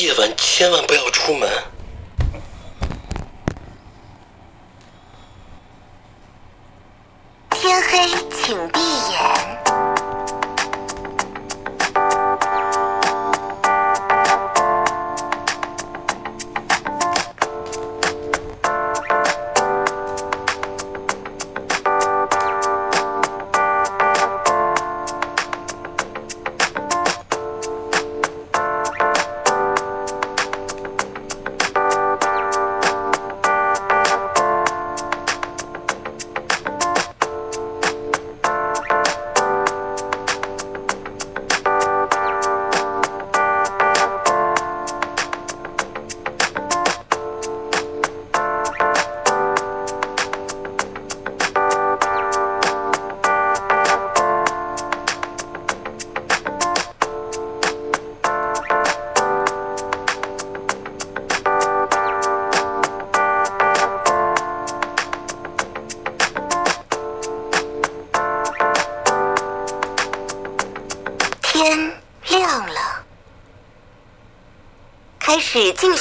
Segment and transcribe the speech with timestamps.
[0.00, 1.50] 夜晚千万不要出门。
[7.50, 7.98] 天黑
[8.32, 8.77] 请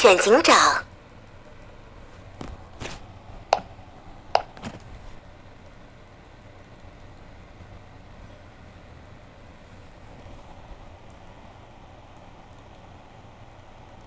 [0.07, 0.83] 始竞选警长。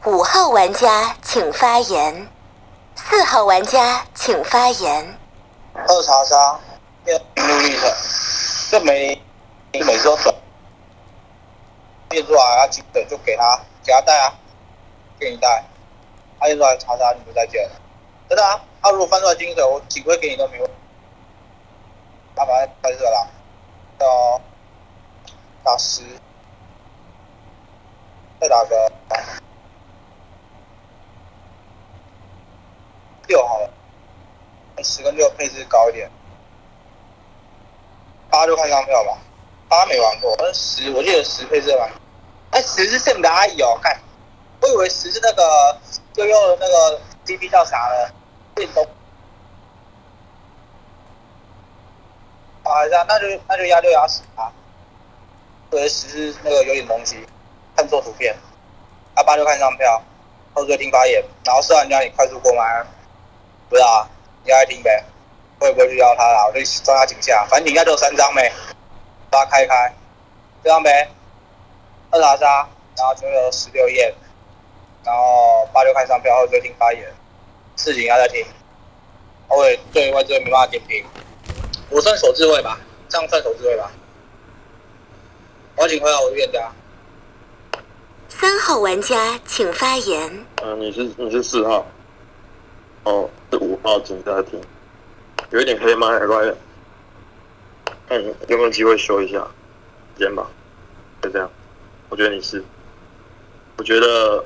[0.06, 2.26] 五号玩家请发言，
[2.94, 5.18] 四号玩家请发言。
[5.74, 6.58] 二查杀，
[7.04, 7.92] 变路历程，
[8.70, 9.22] 就每
[9.72, 10.34] 每次都转
[12.08, 14.32] 变出来，他金水就给他给他带啊，
[15.18, 15.62] 给你带，
[16.50, 17.80] 他验出来查杀你就再见了，
[18.28, 20.74] 真的啊，他如果翻出来金水，我警徽给你都没问题。
[22.34, 23.28] 他把他拍摄了，
[23.98, 24.40] 到
[25.62, 26.02] 打十，
[28.40, 28.90] 再打个
[33.26, 33.70] 六好了。
[34.82, 36.10] 十跟六配置高一点，
[38.30, 39.18] 八就看张票吧，
[39.68, 41.90] 八没玩过，但十我记得十配置吧，
[42.50, 44.00] 哎十是 Sam 的阿姨哦，看，
[44.62, 45.78] 我以为十是那个
[46.14, 46.98] 悠悠的那个
[47.50, 48.10] 叫啥了，
[48.54, 48.84] 电动，
[52.62, 54.52] 啊这样那就那就压六压十啊，
[55.72, 57.26] 以为十是那个有点东西，
[57.76, 58.34] 看错图片，
[59.14, 60.02] 啊八就看上票，
[60.54, 62.84] 后缀听发言，然后四号玩家你快速过麦，
[63.68, 64.08] 不知道啊。
[64.42, 65.04] 你来听呗，
[65.58, 68.50] 我也不会去邀他啦，我就抓他井下，反正顶下就有三张呗，
[69.28, 69.92] 把它开开，
[70.64, 71.10] 这样呗，
[72.10, 74.14] 二查杀，然后就有十六页，
[75.04, 77.06] 然后八六看上票后就听发言，
[77.82, 78.44] 四井要再听，
[79.48, 81.02] 我也对外这个没办法点评，
[81.88, 83.90] 我算守智慧吧，这样算守智慧吧，
[85.76, 86.70] 我警徽啊，我冤家，
[88.28, 90.44] 三号玩家请发言。
[90.62, 91.86] 嗯，你是你是四号，
[93.04, 94.60] 哦，是五号警在听，
[95.48, 96.54] 有一点黑麦，乖的，
[98.06, 99.48] 看有没有机会修一下，
[100.18, 100.46] 肩膀，
[101.22, 101.50] 就这样，
[102.10, 102.62] 我觉得你是，
[103.78, 104.44] 我觉得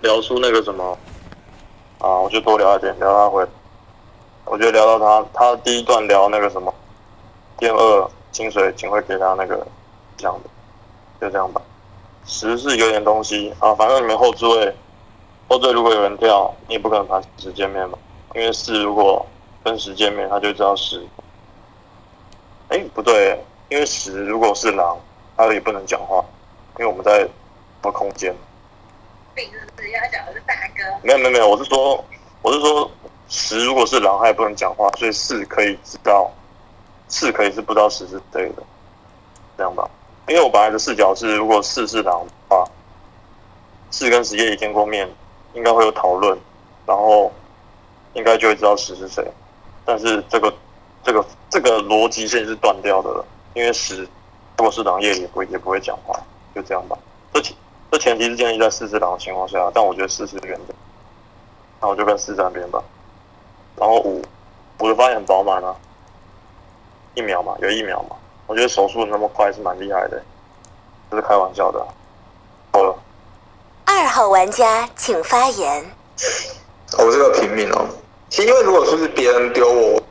[0.00, 0.98] 聊出那个什么，
[2.04, 3.46] 啊，我就多聊一点，聊他回，
[4.44, 6.70] 我觉得聊到他，他第一段聊那个什么，
[7.56, 9.66] 第二清水警会给他那个
[10.18, 10.50] 这样的，
[11.18, 11.62] 就这样吧，
[12.26, 14.74] 十是有点东西啊，反正你们后置位。
[15.48, 17.98] 后缀如果有人跳，你也不可能盘十见面嘛，
[18.34, 19.24] 因为四如果
[19.62, 21.06] 跟十见面，他就知道十。
[22.68, 23.38] 哎，不对，
[23.70, 24.98] 因为十如果是狼，
[25.36, 26.22] 他也不能讲话，
[26.78, 27.30] 因为我们在什
[27.82, 28.34] 么空间？
[29.34, 30.82] 病是不是要讲的是大哥？
[31.02, 32.04] 没有没有没有，我是说
[32.42, 32.90] 我是说
[33.28, 36.30] 十如果是狼，他也不能讲话，所以四可以知道，
[37.08, 38.62] 四可以是不知道十是对的，
[39.56, 39.88] 这样吧？
[40.28, 42.64] 因为我本来的视角是，如果四是狼的话，
[43.90, 45.08] 四跟十夜一见过面。
[45.54, 46.36] 应该会有讨论，
[46.84, 47.32] 然后
[48.14, 49.24] 应该就会知道十是谁。
[49.84, 50.52] 但是这个
[51.04, 53.24] 这个这个逻辑线是断掉的了，
[53.54, 54.00] 因为十
[54.58, 56.20] 如果是狼夜也不会也不会讲话，
[56.56, 56.98] 就这样吧。
[57.32, 57.56] 这前
[57.94, 60.74] 这前提是建议在四是狼的情况下，但我觉得四是圆的，
[61.80, 62.82] 那我就跟四站边吧。
[63.76, 64.20] 然后五
[64.80, 65.76] 我的发言很饱满啊，
[67.14, 68.16] 一秒嘛，有一秒嘛。
[68.48, 70.20] 我觉得手速那么快是蛮厉害的，
[71.08, 71.86] 这是开玩笑的。
[72.72, 72.98] 好了。
[73.84, 75.84] 二号玩家请发言。
[76.98, 77.86] 我是个平民哦，
[78.28, 80.02] 其实因为如果说是别人丢我，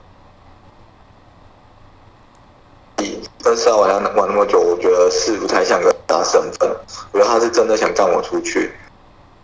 [3.43, 6.69] 跟四号玩家玩那么久，我觉得是不太像个大身份，
[7.11, 8.71] 我觉得他是真的想干我出去。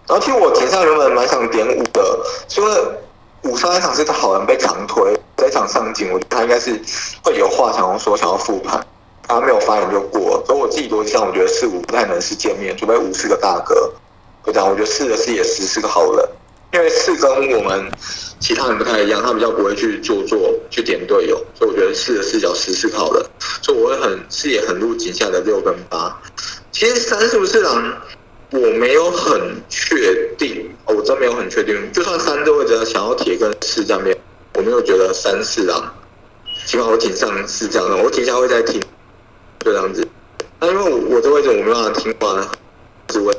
[0.07, 2.19] 然后其实我庭上原本蛮想点五的，
[2.55, 2.71] 因为
[3.43, 6.79] 五上一场是好人被强推，这场上警，我觉得他应该是
[7.23, 8.85] 会有话想要说，想要复盘，
[9.27, 10.43] 他没有发言就过了。
[10.45, 13.91] 所以我自己逻辑上，我觉得四五不太能是见面，除非五是个大哥。
[14.45, 16.29] 就这样，我觉得四的视野十是个好人，
[16.73, 17.91] 因为四跟我们
[18.39, 23.25] 其他人不太一样，他比较不会去做作去点队友，所以我觉得四的视角十是个好人，
[23.61, 26.19] 所以我会很视野很入井下的六跟八。
[26.79, 27.93] 其实三是不是狼，
[28.51, 34.17] 我没有很确定，我真没有很确定，就算三这位置想要铁跟四这边，
[34.55, 35.93] 我没有觉得三是狼，
[36.65, 38.79] 起码我井上是这样的，我井下会再听，
[39.59, 40.07] 就这样子。
[40.61, 42.47] 那因为我我这位置我没办法听完，
[43.11, 43.33] 是我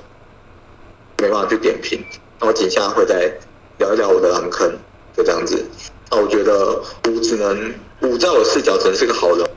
[1.17, 2.05] 没办法去点评，
[2.39, 3.33] 那我井下会再
[3.79, 4.71] 聊一聊我的狼坑，
[5.17, 5.65] 就这样子。
[6.11, 6.79] 那我觉得
[7.09, 9.49] 五只能五在我视角只能是个好人，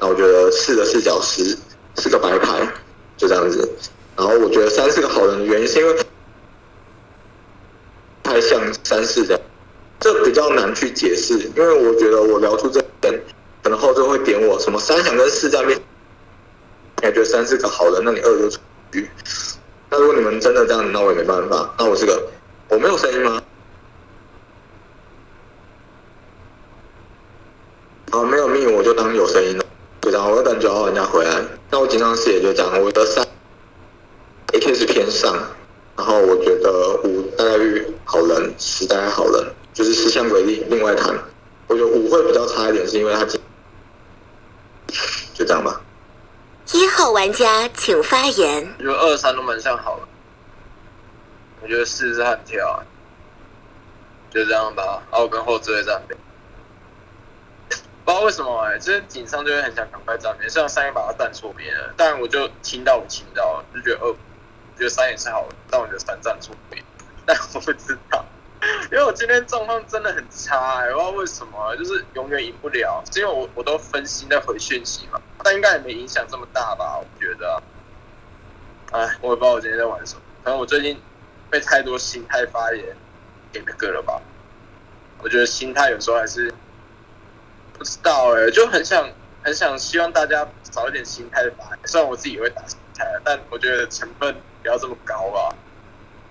[0.00, 1.56] 那我觉得四的视角十
[1.98, 2.66] 是个白牌，
[3.16, 3.68] 就这样子。
[4.16, 5.96] 然后我觉得三是个好人的原因是因为
[8.22, 9.40] 太像三四这样，
[10.00, 13.20] 这比较难去解释，因为我觉得我聊出这点，
[13.62, 15.80] 可能后座会点我什么三想跟四在面，
[16.96, 18.58] 感觉三是个好人，那你二就出
[18.92, 19.08] 局。
[19.90, 21.74] 那如果你们真的这样，那我也没办法。
[21.78, 22.28] 那我是个
[22.68, 23.42] 我没有声音吗？
[28.10, 29.64] 好，没有命我就当有声音了，
[30.02, 30.30] 就这样。
[30.30, 31.42] 我要等九号玩家回来。
[31.70, 33.26] 那我紧张视野就这样，我的三
[34.52, 35.34] A K 是偏上，
[35.96, 40.64] 然后我觉得五大概率好人，十大概好人，就是十项鬼力。
[40.70, 41.14] 另外谈，
[41.66, 43.38] 我觉得五会比较差一点，是因为他就
[45.44, 45.80] 这样吧。
[46.72, 48.74] 一号玩家请发言。
[48.78, 50.08] 我觉得二三都蛮像好了，
[51.62, 52.80] 我觉得四是悍跳、啊，
[54.30, 55.02] 就这样吧。
[55.10, 56.18] 然后我跟后置会站边，
[58.08, 64.10] 不知道为什么哎、欸，就是紧上就会很想赶快站边，虽然三也把它站错边了，但我就听到我听到，就觉得二，
[64.78, 66.82] 觉得三也是好的，但我觉得三站错边，
[67.26, 68.24] 但我不知道。
[68.90, 77.62] 因为我今天状况真的很差、欸，不知道为什么，就是永远赢不了，是因为我我都分心在回讯息嘛，但应该也没影响这么大吧，我觉得、啊。
[78.92, 80.98] 哎，我也不知道我今天在玩什么，可能我最近
[81.50, 82.96] 被太多心态发言
[83.52, 84.18] 给那个了吧。
[85.18, 86.50] 我觉得心态有时候还是
[87.78, 89.08] 不知道哎、就很想
[89.42, 95.54] 很想希望大家少一点心态发言，虽然我自己也会打心态，但我觉得成分不要这么高吧。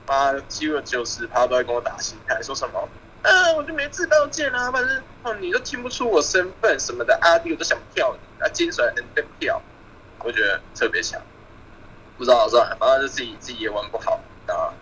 [0.06, 2.88] 妈，几乎九十趴都在跟我打心态，说什么？
[3.24, 9.62] 啊，我就没自报键啊，反正哦，你都听不出我身份什么的，阿弟我都想跳你，啊，金水还能被跳，
[10.20, 11.20] 我觉得特别强。
[12.18, 14.74] 不知道算了，反正就自己自己也玩不好啊。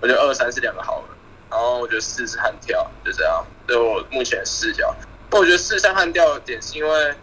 [0.00, 1.16] 我觉得二三是两个好人，
[1.50, 3.44] 然后我觉得四是悍跳，就这样。
[3.66, 4.94] 对我目前视角，
[5.30, 7.14] 我觉得四像悍跳的点是因为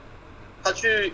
[0.63, 1.13] 他去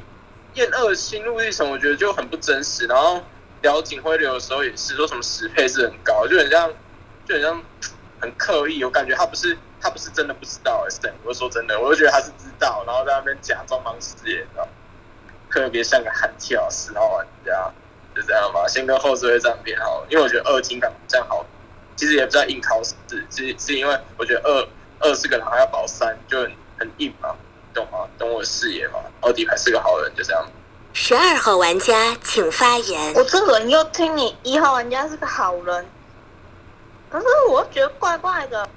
[0.54, 3.22] 验二新陆地城，我觉得就很不真实，然后。
[3.62, 6.74] 聊警徽流的时候也是说什么十配是很高，就很像，
[7.28, 7.64] 就很像
[8.20, 8.84] 很刻意。
[8.84, 14.68] 我感觉他不是他不是真的不知道哎、欸，我说真的，我就觉得他是知道，然后在那边假装盲视眼，知道
[15.52, 17.72] 特别像个悍跳十号玩家，
[18.16, 18.68] 就这样吧。
[18.68, 21.46] 先跟后置会站边好了，因为我觉得二金感这样好，
[21.96, 22.96] 其实也不在硬考试，
[23.30, 24.68] 是是因为我觉得二
[25.02, 27.30] 二是个狼还要保三，就很很硬嘛，
[27.75, 28.07] 懂吗？
[28.18, 28.95] 懂我的视野嘛？
[29.22, 30.44] 奥迪牌是个好人，就这样。
[30.94, 33.13] 十二号玩家请发言。
[33.13, 35.86] 我这人又听你一号玩家是个好人，
[37.12, 38.68] 可是我觉得怪怪的。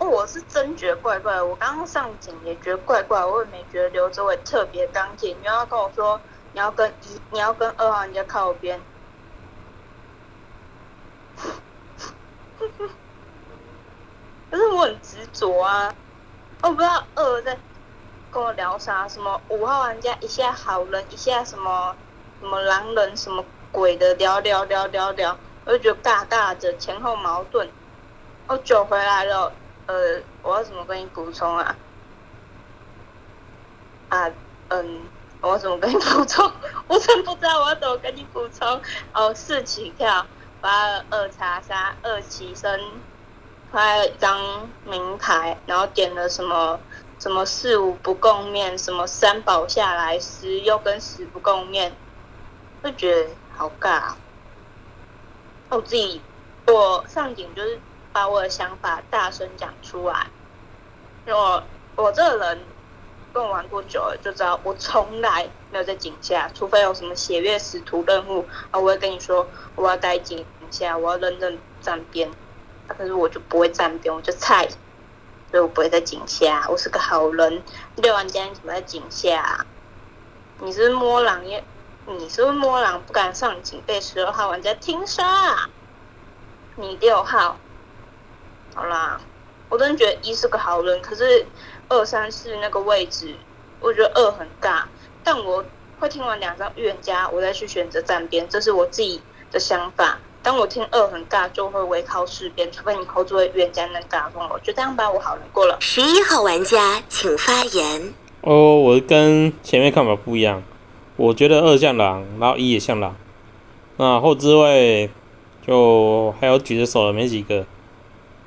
[0.00, 1.44] 哦，我是真觉得怪怪的。
[1.44, 5.36] 我刚刚上警也觉得怪怪，我也没觉得刘志伟特别刚劲。
[5.40, 6.18] 你要跟我说
[6.54, 8.80] 你要跟一，你要跟二号玩家靠边。
[14.50, 15.94] 可是我很执着啊，
[16.64, 17.58] 我不知道二在
[18.30, 21.94] 跟我聊啥，什么五号玩家一下好人，一下什么
[22.40, 27.68] 什么狼人，什么鬼的，聊聊聊聊聊，我就觉得尬尬的，前后矛盾。
[28.46, 29.52] 我，九回来了，
[29.84, 31.76] 呃，我要怎么跟你补充啊？
[34.08, 34.30] 啊，
[34.68, 35.02] 嗯，
[35.42, 36.50] 我怎么跟你补充？
[36.88, 38.80] 我真不知道我要怎么跟你补充。
[39.12, 40.26] 哦，四起跳，
[40.62, 42.80] 八二二查杀，二起身，
[43.74, 46.78] 拍一张名牌，然后点了什么？
[47.18, 51.92] 什么四五不共面，什么三宝下来，十又跟十不共面，
[52.82, 54.12] 就觉得好尬。
[55.70, 56.20] 我自己
[56.66, 57.80] 我上警就是
[58.12, 60.26] 把我的想法大声讲出来。
[61.26, 61.62] 我
[61.96, 62.60] 我这个人
[63.32, 72.30] 跟我玩过久了，就知道我从来没有在井下，除非有什么血月使徒任务啊，我会跟你说我要待井下，我要认真站边。
[72.86, 74.68] 可是我就不会站边，我就菜。
[75.50, 77.62] 所以我不会在井下，我是个好人。
[77.94, 79.64] 六玩家你怎么在井下？
[80.58, 81.62] 你是不是摸狼也，
[82.06, 85.68] 你是不是摸狼不敢上井，被十二号玩家听杀？
[86.74, 87.56] 你六号，
[88.74, 89.20] 好啦，
[89.68, 91.46] 我真觉得一是个好人，可是
[91.88, 93.36] 二三四那个位置，
[93.78, 94.82] 我觉得二很尬。
[95.22, 95.64] 但我
[96.00, 99.22] 会听完两张预言家，我再去选择站边，这是我自己
[99.52, 100.18] 的想法。
[100.44, 105.78] 当我听二很尬，就会微靠四边，除非你后座预言家能尬疯我，就这样吧，我好难过了。
[105.80, 108.12] 十一号玩家请发言。
[108.42, 110.62] 哦，我跟前面看法不一样，
[111.16, 113.16] 我觉得二像狼，然后一也像狼，
[113.96, 115.08] 那后置位
[115.66, 117.64] 就还有举着手的没几个，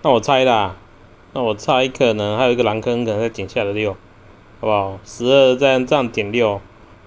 [0.03, 0.75] 那我猜啦，
[1.33, 3.93] 那我猜可能还有一个狼坑，可能在井下的六，
[4.61, 4.99] 好不好？
[5.03, 6.61] 十二再这样点六，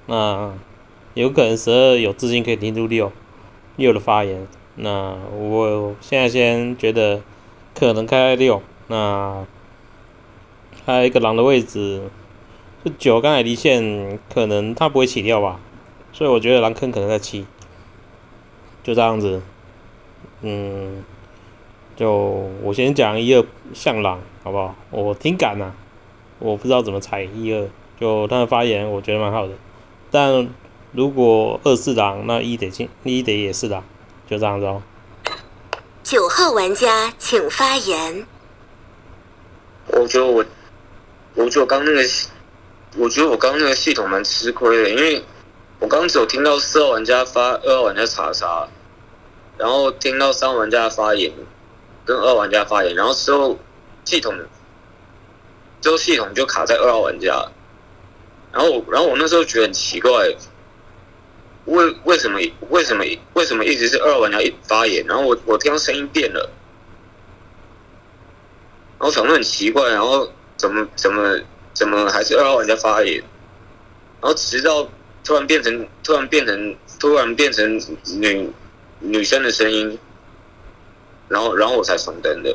[0.07, 0.53] 那
[1.15, 3.13] 有可能十二有自信可以盯住六
[3.77, 4.49] 六的发言，
[4.83, 7.21] 那我现在先觉得
[7.75, 9.47] 可能开六，那
[10.87, 12.03] 还有一个狼的位置。
[12.83, 15.61] 这九刚才离线，可能他不会起掉吧，
[16.15, 17.45] 所以我觉得狼坑可能在七，
[18.83, 19.43] 就这样子，
[20.41, 21.05] 嗯，
[21.95, 23.45] 就我先讲一二
[23.75, 24.75] 像狼，好不好？
[24.91, 25.75] 我挺敢呐，
[26.39, 27.69] 我不知道怎么猜一二，
[27.99, 29.53] 就他的发言我觉得蛮好的，
[30.11, 30.49] 但
[30.93, 33.85] 如果二是狼，那一得进，一得也是狼，
[34.31, 34.81] 就这样子哦。
[36.05, 38.25] 九号玩家请发言。
[39.89, 40.45] 我觉得我，
[41.35, 42.09] 我觉得我刚那个。
[42.97, 45.25] 我觉得我刚刚那个系统蛮吃亏的，因为
[45.79, 48.67] 我刚只有听到四号玩家发，二号玩家查查，
[49.57, 51.33] 然后听到三号玩家发言，
[52.05, 53.57] 跟二玩家发言，然后之后
[54.05, 54.35] 系统，
[55.81, 57.47] 之后系统就卡在二号玩家，
[58.51, 60.35] 然后然后我那时候觉得很奇怪，
[61.77, 66.51] 为为什么为什么为什么一直是二号玩家一发言，然后我我听到声音变了，
[68.99, 71.41] 然后想得很奇怪，然后怎么怎么。
[71.73, 73.23] 怎么还是二号玩家发言？
[74.21, 74.87] 然后直到
[75.25, 77.81] 突然变成突然变成突然变成
[78.19, 78.51] 女
[78.99, 79.99] 女生的声音，
[81.29, 82.55] 然后然后我才重登的。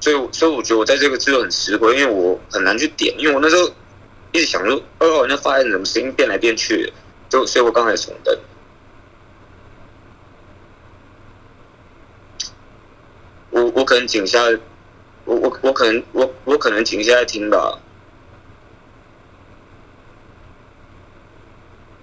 [0.00, 3.70] 所以所以我觉得我在这个制度很吃亏，因为我很难去点，因为我那时候
[4.32, 6.92] 一直想说二号玩家发言怎么声音变来变去的，
[7.34, 8.38] 就所以我刚才重登。
[13.50, 14.38] 我我可能停下。
[15.24, 17.78] 我我我可能我我可能停下来听吧，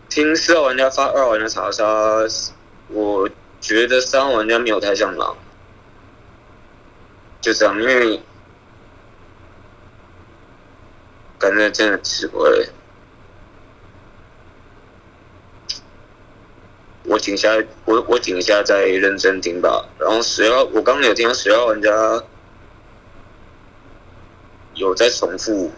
[0.10, 1.86] 听四号玩家发二号玩家查杀，
[2.88, 5.38] 我觉得三号玩家没有太像狼，
[7.42, 8.20] 就这样，因为
[11.38, 12.70] 感觉真的吃亏。
[17.12, 17.50] 我停下，
[17.84, 19.86] 我我停下再认真听吧。
[20.00, 22.24] 然后十二，我刚刚有听到十二玩家。
[24.74, 25.70] 有在重复，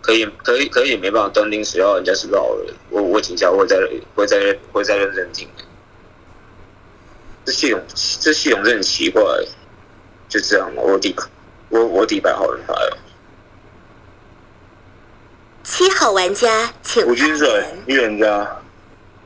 [0.00, 2.72] 可以可以可以，没办法断定十号玩家是不是好人。
[2.88, 3.76] 我我请假会再
[4.14, 5.48] 会再会再认真听。
[7.44, 7.82] 这系统
[8.20, 9.22] 这系统真很奇怪，
[10.28, 11.14] 就这样我底
[11.68, 12.98] 我我底牌好人牌了。
[15.64, 18.59] 七号玩家请五军水预言家，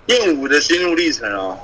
[0.06, 1.58] 燕舞的心路历程啊，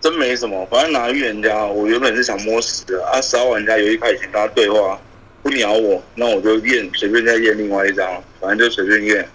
[0.00, 3.20] 真没什么，反正拿预言家，我原本是想摸死的啊。
[3.20, 4.98] 十号玩家有一开始跟他对话。
[5.42, 9.26] 不鸟我，那我就验，随便再验另外一张，反正就随便验，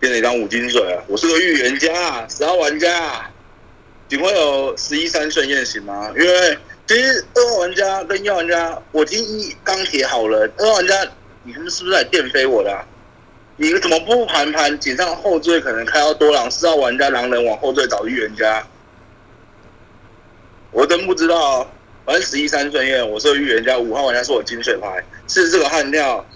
[0.00, 1.02] 验了一张五金水啊。
[1.06, 3.30] 我是个预言家，十号玩家，
[4.08, 6.10] 请问有十一三顺验行吗？
[6.16, 11.06] 因为其实二号玩家跟一号玩家，我听一钢铁好人，二号玩家，
[11.42, 12.84] 你们是不是来电飞我的？
[13.56, 16.50] 你怎么不盘盘锦上后缀可能开到多狼？
[16.50, 18.66] 四号玩家狼人往后缀找预言家，
[20.70, 21.70] 我真不知道。
[22.04, 25.04] 反正十一三顺验，我是预言家，五号玩家是我金水牌。
[25.28, 26.26] 是这个悍跳，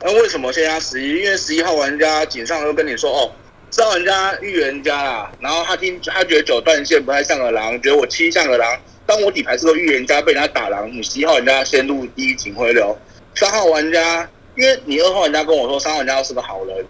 [0.00, 1.22] 那为什么先压十一？
[1.22, 3.30] 因为十一号玩家井上都跟你说哦，
[3.70, 8.80] 四号玩家预言家啦，然后他听他觉得九断线不太像个狼，觉得我七像个狼。
[9.06, 12.98] 当我底牌是个预言家被人家打狼，你十一号玩家先入第一警徽流。
[13.36, 16.84] 三号玩家，因为你二号玩家跟我说三号玩家是个好人，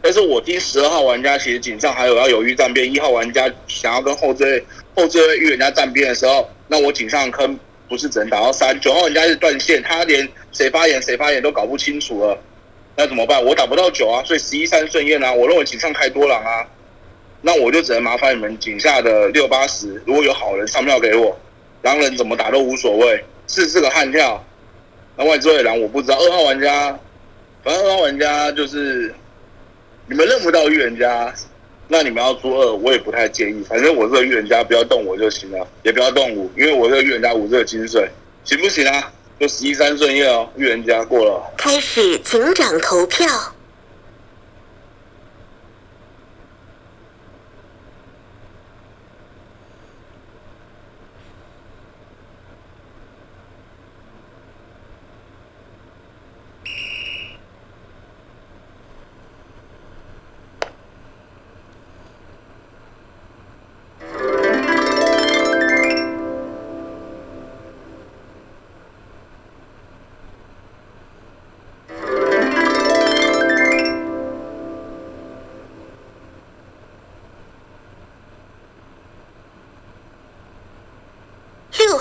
[0.00, 7.58] 但是我听十二号玩家其实井上还有要犹豫站边，一号玩家想要跟后追后追预言家站边的时候，那我井上坑。
[7.88, 12.38] 不是只能打到三九号，玩家是断线，他连谁发言谁发言都搞不清楚了，
[12.94, 13.42] 那怎么办？
[13.42, 16.68] 我打不到九啊，所以十一三顺验啊，我认为井上开多狼啊，
[17.40, 21.34] 那我就只能麻烦你们井下的六八十，如果有好人上票给我，
[21.80, 24.44] 狼人怎么打都无所谓，是这个悍跳，
[25.16, 26.98] 那外置位狼我不知道，二号玩家，
[27.62, 29.14] 反正二号玩家就是
[30.06, 31.34] 你们认不到预言家。
[31.90, 33.62] 那你们要出二，我也不太介意。
[33.62, 38.06] 反正我这个预言家不要动我就行了，也不要动五，因为我这个预言家五是个金水，
[38.44, 39.10] 行不行啊？
[39.40, 41.50] 就十一三顺业哦，预言家过了。
[41.56, 43.26] 开始警长投票。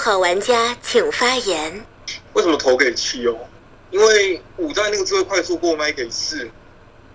[0.08, 1.86] 号玩家请发言。
[2.32, 3.38] 为什么投给七哦？
[3.92, 6.50] 因为五在那个智慧快速过麦给四，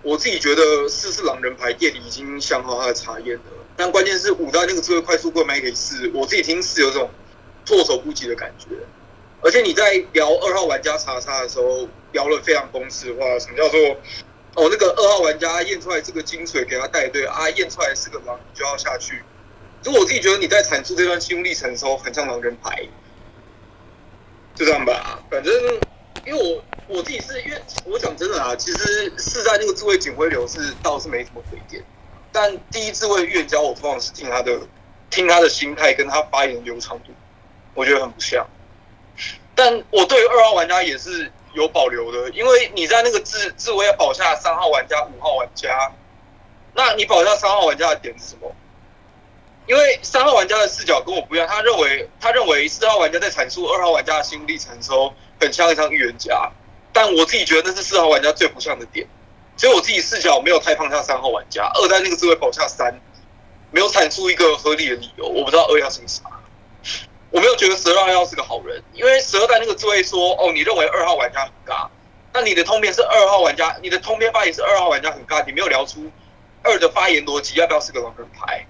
[0.03, 3.41] 我自己觉得四是狼人牌，夜里已经想好他的查验了。
[3.75, 7.09] 但关键是五在那个智慧快速过麦给四，我自己听四有种
[7.65, 8.67] 措手不及的感觉。
[9.41, 13.79] 而且你在聊二号玩家查杀的时候，聊了非常公式化，什么叫做
[14.53, 19.23] 哦那个二号玩家验出来这个金水给他带队啊，验出来是个狼就要下去。
[19.83, 22.87] 就我自己觉得你在阐述这段心路历程的时候，很像狼人牌，
[24.55, 25.21] 就这样吧。
[25.29, 25.53] 反正
[26.25, 26.41] 因为
[26.87, 31.83] 我我自己是因为我讲真的啊，其实是在那个智慧警徽流是倒是没什么推荐，
[32.31, 34.57] 但第一智慧预言家我通常是听他的
[35.09, 37.11] 听他的心态跟他发言流畅度，
[37.73, 38.47] 我觉得很不像。
[39.53, 45.91] 但我对于二号玩家也是有保留的，因为你在那个智智慧要保下三号玩家、五号玩家，
[46.73, 48.55] 那你保下三号玩家的点是什么？
[49.65, 56.51] 因为三号玩家的视角跟我不一样，他认为他认为四号玩家在阐述二号玩家的心路历程的时候，很像一张预言家。
[56.91, 59.07] 但我自己觉得那是四号玩家最不像的点，
[59.57, 61.71] 所以我自己视角没有太放下三号玩家。
[61.73, 62.93] 二在那个智慧保下三，
[63.71, 66.21] 没有阐述一个合理的理由，我不知道二要什么啥。
[67.31, 71.87] 我没有觉得十二号是个好人，因为十二代那个智慧说，哦，你认为二号玩家很尬，
[72.31, 76.11] 那你的通篇是二号玩家，你的通篇发言是二号玩家很尬，你没有聊出
[76.61, 78.67] 二的发言逻辑，要不要是个狼人牌？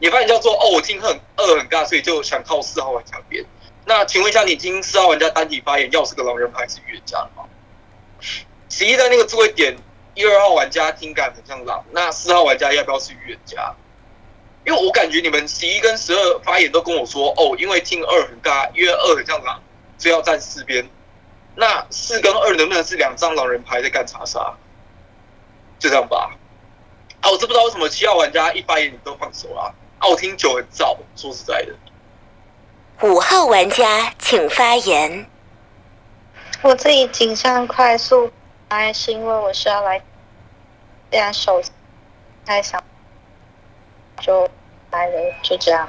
[0.00, 3.44] 你发言叫做，哦，我听很二很尬，所以就想靠四号玩家边。
[3.84, 7.44] 那请问一下，你听四号玩家单体发言，要是个狼人牌是预言家吗？
[8.68, 9.76] 十一代那个智慧点，
[10.14, 13.74] 一二号玩家听感很像狼，那四号玩家要不要是预言家？
[14.66, 19.62] 因为我感觉你们十一跟十二发言都跟我说，哦，因为听二很尬，因为二很像狼，
[19.96, 20.88] 所以要站四边。
[21.56, 24.54] 那四跟二能不能是两张狼人牌在干查杀？
[25.78, 26.36] 就这样吧。
[27.20, 29.74] 啊，我知不知道为什么七号玩家一发言你都放手啊？
[29.98, 31.74] 啊，我听九很燥，说实在的。
[33.06, 35.26] 五号玩家请发言。
[36.62, 38.30] 我自己锦上快速，
[38.68, 40.02] 来是因为我是要来
[41.10, 41.62] 练手，
[42.44, 42.82] 太想
[44.20, 44.48] 就
[44.90, 45.88] 来了，就这样。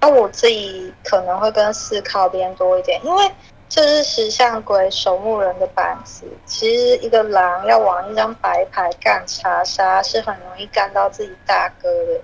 [0.00, 3.30] 那我自己可能会跟四靠边多一点，因为
[3.68, 6.26] 这是石像鬼守墓人的板子。
[6.46, 12.20] 其实一个狼要往一张白牌干查杀，是很容易干到自己大哥的。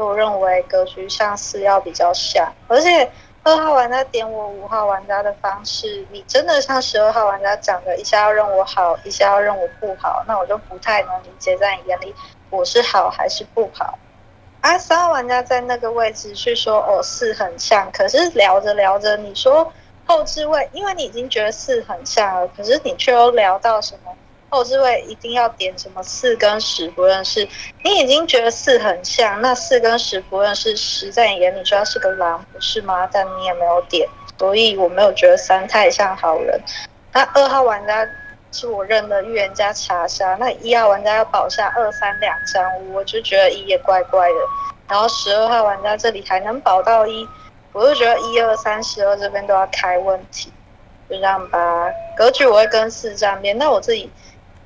[0.00, 3.10] 我认为格局上是要比较像，而且
[3.42, 12.14] 二号玩家点我五号玩家的方式，你真的像十二号玩家讲的，一下要认我好，一下要认我不好，那我就不太能理解，在你眼里
[12.50, 13.98] 我是好还是不好？
[14.60, 19.72] 啊，三号玩家在那个位置去说哦四很像，可是聊着聊着，你说
[20.04, 24.14] 后置位，因为你已经觉得四很像了，可是你却又聊到什么？
[24.50, 27.48] 后置位一定要点什么四跟十不认识，
[27.84, 33.08] 你已经觉得四很像，那四跟十不认识，十在你眼里就要是个狼，不是吗？
[33.12, 36.60] 但你也没有点，所以我没有觉得三太像好人。
[37.12, 38.04] 那二号玩家
[38.50, 44.34] 是我认的预言家查杀，那一号玩家要保下二三两张，我就觉得一也怪怪的。
[44.88, 47.24] 然后十二号玩家这里还能保到一，
[47.70, 50.52] 我就觉得一二三十二这边都要开问题，
[51.08, 51.88] 就这样吧。
[52.16, 54.10] 格局我会跟四站边，那我自己。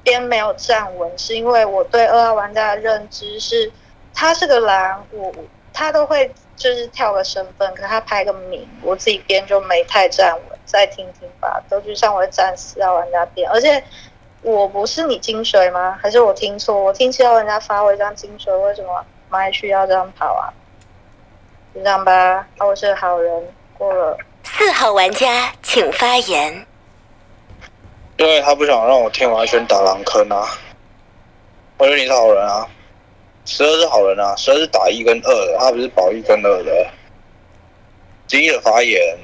[0.04, 3.72] 边没有站稳，是因为我对二号玩家的认知是，
[4.14, 5.34] 他是个狼，我
[5.72, 11.60] 他都会就是跳个身份，可他拍个名，我自己边就没太站稳，再听听吧。
[11.68, 13.82] 都去上我站四号玩家边，而且
[14.42, 15.98] 我不是你金水吗？
[16.00, 16.76] 还是我听错？
[16.76, 20.52] 我听七号玩家发我一张金水，为什么麦去要这样跑啊？
[21.74, 23.42] 就这样吧，我是好人，
[23.76, 24.16] 过了。
[24.44, 26.66] 四号玩家请发言。
[28.16, 30.46] 因为他不想让我听完全打狼坑啊，
[31.78, 32.68] 我觉得你是好人啊，
[33.44, 36.86] 十二是好人啊，十二是打一跟二的，他不是保一跟二的。
[38.28, 39.18] 第一的发言，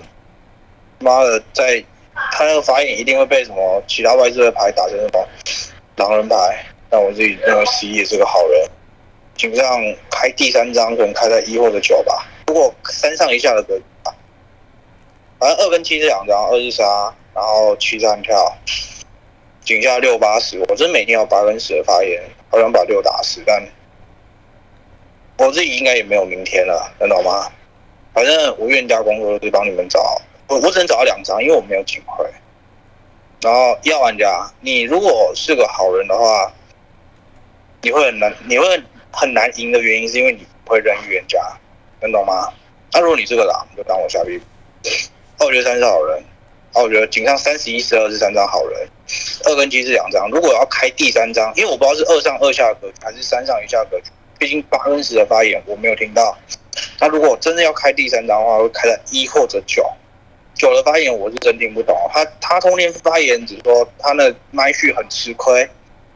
[0.99, 1.83] 妈的，在
[2.15, 5.29] 他那个发言一定会被什么其他外置的牌打成什么
[5.97, 6.37] 狼人牌，
[6.91, 8.69] 但我自己认为十一也是个好人。
[9.37, 14.13] 警上开第三张可能开在一或者九吧，如果三上一下的格局吧，
[15.39, 17.15] 反正二跟七这两张，二是杀。
[17.35, 18.57] 然后七站跳，
[19.65, 23.63] 井下六八十，我真每天有八跟十的发言，好想把六打死，但
[25.39, 27.51] 我自己应该也没有明天了，能懂吗？
[28.13, 32.25] 反正我愿加工作就帮你们找，我我只能找到两张，因为我没有警徽。
[33.41, 36.53] 然后一号玩家，你如果是个好人的话，
[37.81, 41.41] 你会很难，你会很难赢的原因是因为你不会认预言家，
[42.01, 42.53] 能懂吗？
[42.93, 44.39] 那如果你是个狼，就当我下逼。
[45.39, 46.23] 二绝三是好人。
[46.73, 48.89] 哦，我觉得井上三十一、十二是三张好人，
[49.45, 50.29] 二跟七是两张。
[50.31, 56.37] 如果要开第三张，因为我不知道是二上二下格局还是三上一下格局，毕竟八跟十的发言我没有听到。
[57.01, 59.85] 那如果真的要开第三张的话，会开在一或者九。
[60.55, 65.67] 九的发言我是真听不懂，他他通天发言只说他那麦序很吃亏，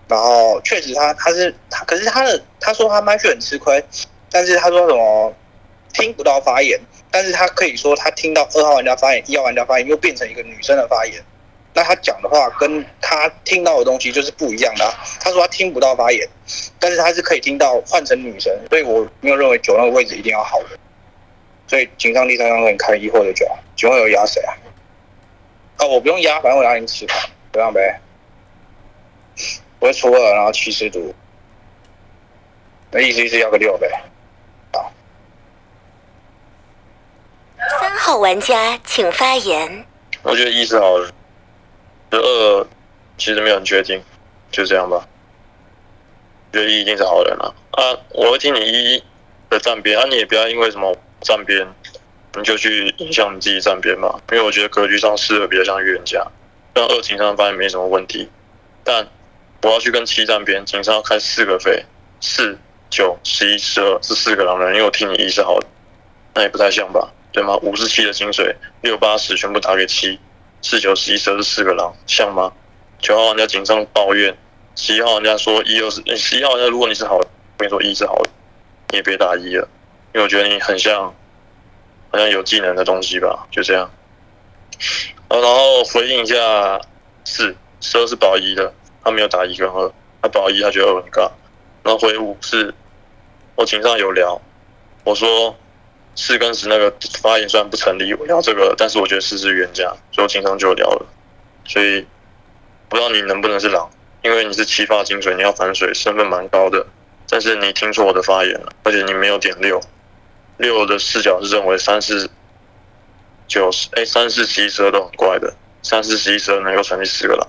[0.07, 3.83] 然后确实他他是他，可是他的他说他麦序很吃亏，
[4.31, 5.35] 但是他说什么
[5.95, 6.79] 听不到发言，
[7.15, 11.23] 但是他可以说他听到二号玩家发言，一号玩家发言又变成一个女生的发言，
[11.73, 16.29] 那他讲的话跟他听到的东西就是不一样的、他说他听不到发言，
[16.81, 20.71] 但是他是可以听到换成女生，所以我没有认为九那个位置一定要好的。
[21.69, 23.47] 所以警上第三张可以开一或者九，
[23.77, 24.53] 九号有压谁啊？
[25.77, 28.01] 啊，我不用压，反正我压你吃卡，这样呗。
[29.79, 31.15] 我会出二，然后七十毒，
[32.91, 33.89] 那意思意思要个六呗。
[37.81, 39.85] 三号玩家请发言。
[40.23, 41.13] 我觉得一是好的，
[42.13, 42.67] 就二
[43.19, 44.01] 其实没有很确定，
[44.53, 45.05] 就这样吧。
[46.53, 47.83] 觉得一一定是好人啊啊！
[48.11, 49.03] 我会听你一
[49.51, 51.67] 的站边，啊，你也不要因为什么站边，
[52.35, 54.21] 你就去影响你自己站边嘛。
[54.31, 56.25] 因为我觉得格局上四二比较像预言家，
[56.73, 58.31] 让二情上发现没什么问题，
[58.85, 59.09] 但
[59.63, 61.85] 我要去跟七站边，警上要开四个飞，
[62.21, 62.57] 四
[62.89, 65.67] 九十一十二是四个狼人，因为我听你一是好的，
[66.33, 67.13] 那也不太像吧？
[67.35, 67.57] 对吗？
[67.63, 70.21] 五十七的金水，六八十全部打给七，
[70.63, 72.53] 四九十一十二是四个狼，像吗？
[73.01, 74.39] 九号玩家警上抱怨，
[74.77, 78.31] 十一号玩家说一二是，十一号玩家如果你是好的，我跟你说一是好的，
[78.91, 79.69] 你也别打一了，
[80.15, 81.13] 因为我觉得你很像，
[82.13, 83.91] 好像有技能的东西吧，就这样。
[85.29, 86.81] 然后回应一下
[87.25, 89.93] 四，十二是保一的，他没有打一跟二，
[90.23, 91.29] 他保一他觉得二很尬，
[91.83, 92.73] 然后回五是，
[93.57, 94.41] 我警上有聊，
[95.03, 95.57] 我说。
[96.17, 101.07] 四跟十那个发言虽然不成立，我聊这个，但是我觉得四是冤家，所以我经常就聊了。
[101.67, 102.07] 所以
[102.89, 103.91] 不知道你能不能是狼，
[104.23, 106.87] 因为你是七发金水，你要反水，身份蛮高的。
[107.29, 109.81] 但是你听错我的发言了，而且你没有点六，
[110.59, 112.31] 六的视角是认为三四
[113.49, 117.49] 九十，哎，三四十一十二都很怪的，三四十一十二能够成立四个狼，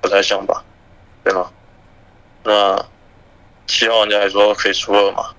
[0.00, 0.64] 不太像吧？
[1.24, 1.50] 对吗？
[2.44, 2.86] 那
[3.66, 5.34] 七号玩家还说可以出二嘛？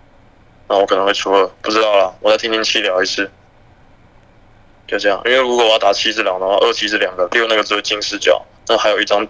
[0.69, 3.29] 那我可能会出二，不知道啦，我再听听七聊一次，
[4.87, 5.19] 就这样。
[5.25, 9.27] 因为如果我要打七只狼的话，二七是两个，六那个只会进视角，那还有一张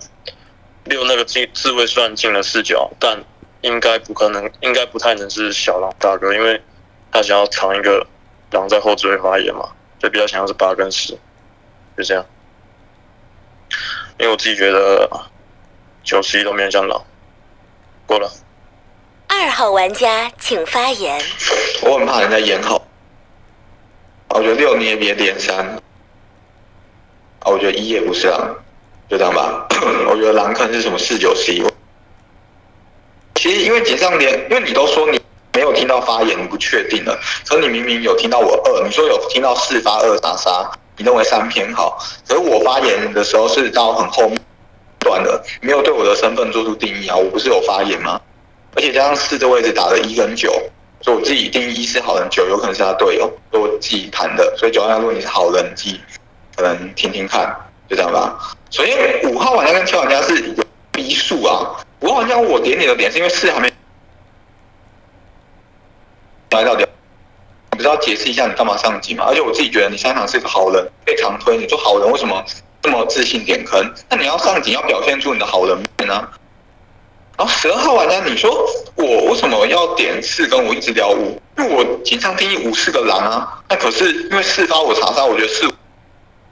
[0.84, 3.23] 六那个进自卫虽然进了视角，但
[3.62, 6.62] 应该不可能，应该不太能是小狼大哥，因为
[7.10, 8.06] 他想要藏一个
[8.52, 9.69] 狼在后置位发言嘛，
[10.02, 11.17] 所以比较想要是八跟十，
[11.97, 12.25] 就这样。
[14.17, 15.10] 因为我自己觉得
[16.04, 17.02] 九十一都面向狼，
[18.06, 18.30] 过了。
[19.31, 21.21] 二号玩家请发言。
[21.83, 22.81] 我很怕人家演好，
[24.29, 25.55] 我觉得六你也别点三，
[27.39, 28.49] 啊，我觉得一也不是啊，
[29.07, 29.67] 就这样吧。
[30.09, 31.63] 我觉得狼坑是什么四九十一。
[33.35, 35.21] 其实因为锦上连，因为你都说你
[35.53, 44.39] 没有听到发言，你不确定了，可是你明明有听到我二，你说有听到四发二打杀，你认为三偏好，可是我发言的时候是到很后面
[44.97, 48.19] 段的，没有对我的身份做出定义啊，我不是有发言吗？
[48.75, 50.51] 而且加上四这位置打了一跟九，
[51.01, 54.55] 所以我自己定义一是好人，九有可能是他队友，我自己谈的。
[54.58, 55.99] 所以九号玩家如果你是好人，机
[56.55, 57.55] 可能听听看，
[57.89, 58.55] 就这样吧。
[58.69, 63.71] 首先五号玩家跟七号玩家是有逼数啊，五号玩家我点你的点是因为四还没
[66.51, 66.88] 来到点，
[67.71, 69.25] 你不知道解释一下你干嘛上级嘛？
[69.27, 72.43] 而且我自己觉得你三场是个好人，被常推，你说好人为什么
[72.82, 73.93] 这么自信点坑？
[74.10, 76.29] 那你要上警要表现出你的好人面呢、
[77.39, 78.52] 然后十二号玩家，你说
[78.95, 81.41] 我为什么要点四跟我一直聊五？
[81.58, 83.63] 因为我经常定义五是个狼啊。
[83.69, 85.65] 那可是因为四发我查杀，我觉得四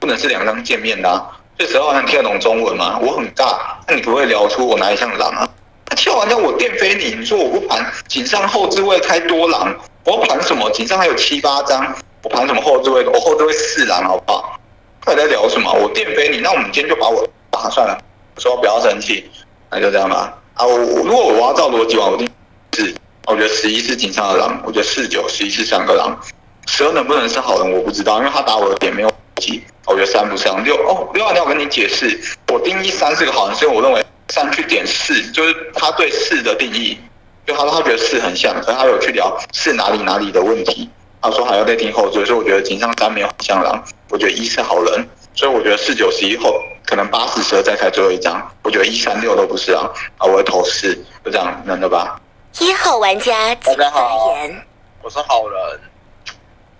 [0.00, 1.28] 不能是两张见面的啊。
[1.58, 2.98] 这十二号玩家听得懂中文吗？
[3.02, 5.46] 我很尬，那你不会聊出我哪里像狼啊？
[5.90, 10.70] 那七号玩家我电飞你，你说我不盘井上后置位开多狼，我盘什么？
[10.70, 13.06] 井上还有七八张，我盘什么后置位？
[13.06, 14.58] 我后置位四狼好不好？
[15.04, 15.70] 到底在聊什么？
[15.70, 17.98] 我电飞你，那我们今天就把我打算了，
[18.38, 19.30] 说不要生气，
[19.70, 20.32] 那就这样吧。
[20.58, 22.28] 啊，我如果我要照逻辑玩，我定
[22.76, 22.92] 是，
[23.26, 26.18] 我觉得十一是井上的狼，我觉得四九十一是三个狼，
[26.66, 32.20] 十二能不能是好人我不知道，因为他打我的点没有几，我觉得三不像，六哦六号你要我跟你解释，
[32.52, 36.98] 我定义三是个好人，所以我认为三去点四，就是他对四的定义，
[37.46, 40.90] 就他说他觉得四很像，可是他有去聊四哪里哪里的问题，
[41.22, 45.08] 他说还要再听后缀，所以我觉得井上三没有很像狼，我觉得一是好人，
[45.38, 46.60] 所以我觉得四九十一后。
[46.84, 52.18] 可能八四、十二再开最后一张，我觉得一三六都不是啊，啊，我会投四，就这样，能的吧？
[52.60, 54.66] 一号玩家请发言。
[55.02, 55.80] 我是好人，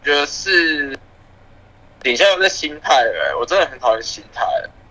[0.03, 0.99] 觉得是
[2.03, 4.47] 底下有个心态了、我真的很讨厌心态。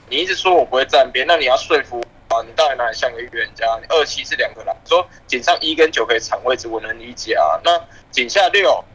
[0.08, 3.66] 你一直说我不会站边，那你要说服啊，你到底哪里像个预言家？
[3.82, 7.60] 你二七是两个狼，说井上一跟九可以抢位置，我能理解啊。
[7.64, 7.72] 那
[8.12, 8.86] 井下六，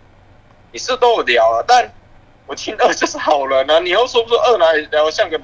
[0.71, 1.93] 你是都有聊了，但
[2.46, 5.40] 我听二就是好人啊，你又说不出二哪里然后像个，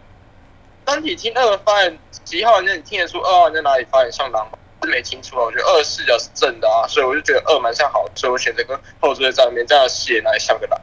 [0.85, 4.59] 当你听二发言几号人家你听得出二号人在哪里发言像狼吗？
[4.83, 10.81] 是没听出来，我觉得二视角是正的啊，所以我就觉得二蛮像好，所以我选择跟后置在里面这样写哪里像个狼。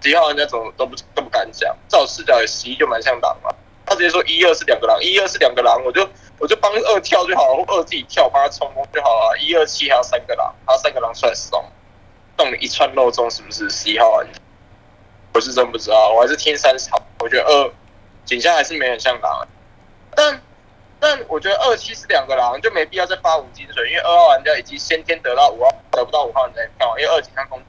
[0.00, 3.50] 几号人家怎么都不都不敢讲，在我视角有十一就蛮像狼嘛，
[3.86, 11.64] 他直接说一二是两个狼，一二是两个狼，我就我就帮二跳就好了，或二自己跳帮他冲锋就好了，一二七还有三个狼，还有三个狼出来送，
[12.36, 14.38] 送你一串肉粽是不是十一号玩家？
[15.34, 17.72] 我是真不知道，我还是听三十号，我觉得二
[18.24, 19.48] 景象还是没很像狼，
[20.14, 20.40] 但
[21.00, 27.60] 但我觉得二七是两个狼，就没必要再发五金水，因为二号玩家已经先天得到五号得不到五号玩家票，因为二景象攻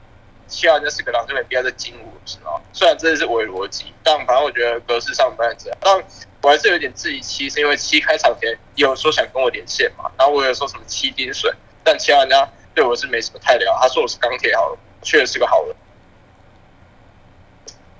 [0.46, 2.52] 七号玩家是个狼，就没必要再金五，是吗？
[2.72, 6.04] 虽然这是伪逻辑，但反正我觉得格式上不太这样，但
[6.42, 11.52] 我还是有点质疑七，是因为七开场前有说想跟我连线嘛，然后我有说什么七金水，
[11.82, 15.74] 但七号玩家对我是没什么太聊，他说我是钢铁好人，确实是个好人。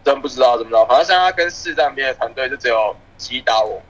[0.07, 3.83] 真不知道怎么着，反正现在跟四站边的团队就只有七打我，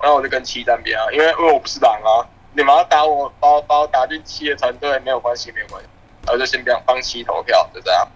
[0.00, 5.88] 然后我就跟七站边啊，因为因为我不是狼啊，你们要打我，把我把我打进七的团队没有关系，没有关系，
[6.24, 8.08] 然后就先帮帮七投票，就这样。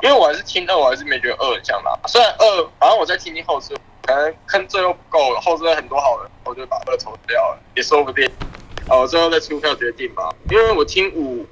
[0.00, 8.26] 因为我还是听二，我还是没觉得二很像狼，虽然二，反正我在听听后置，可能坑最后不够，后置很多好人，我就把二投掉了，也说不定。
[8.88, 11.46] 哦，最后再出票决定吧，因为我听五。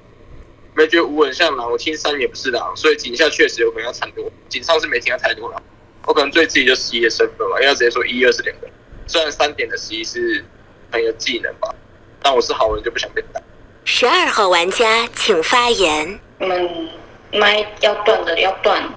[0.77, 4.31] 没觉得五很像狼，我听三也不是狼，所以井下确实有可能要惨多。
[4.47, 5.59] 井上是没听到太多狼，
[6.05, 8.67] 我可能对自己就十一的身份吧，因为直接说一二是两个。
[9.07, 10.45] 虽然三点的十一是
[10.91, 11.73] 很有技能吧，
[12.21, 13.41] 但我是好人就不想被打。
[13.85, 16.19] 十二号玩家请发言。
[16.37, 16.89] 你们
[17.33, 18.87] 麦要断的要断，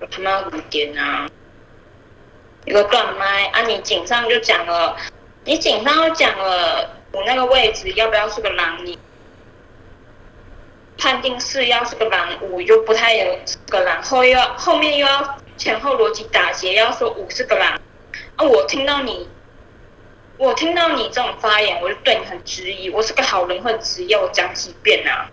[0.00, 1.26] 我他妈要五点啊！
[2.66, 3.62] 一个断麦啊！
[3.62, 4.94] 你井上就讲了，
[5.46, 8.84] 你井上就讲了，我那个位置要不要是个狼？
[8.84, 8.98] 你。
[10.96, 17.80] 判定四要是个狼，五又不太有个狼，后又要后面又要前后逻辑打结，要说五是个狼。
[18.36, 19.28] 啊，我听到你，
[20.38, 22.90] 我听到你这种发言，我就对你很质疑。
[22.90, 25.30] 我是个好人，会质疑我讲几遍啊？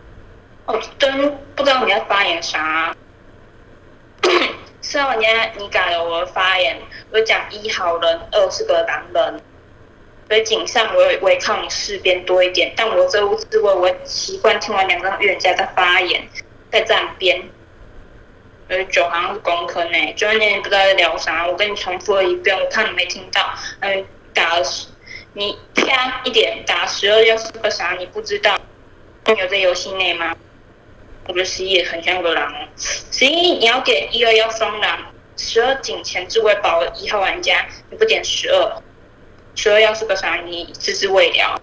[0.65, 2.95] 我真不知道你在发言啥。
[4.81, 5.25] 是啊，你
[5.57, 6.79] 你改了我的发言，
[7.11, 9.41] 我讲一好人，二是个狼人。
[10.31, 16.25] 所以井上我我也靠你四边多一点，但我这屋自卫我习惯听完两个预言家的发言
[16.71, 17.43] 再站边。
[18.69, 23.53] 呃，九好像是工科呢，九那年不知道在聊啥，我跟你重复了一遍，我看你没听到。
[23.81, 24.57] 嗯，打，
[25.33, 28.57] 你啪一点打十二要是个啥你不知道？
[29.25, 30.33] 有在游戏内吗？
[31.27, 38.81] 我觉得十一也很像个狼，十一你要点一二要双狼，十二井前自卫保一号玩家，你不点十二。
[39.55, 41.61] 十二要是个啥，你置之未了，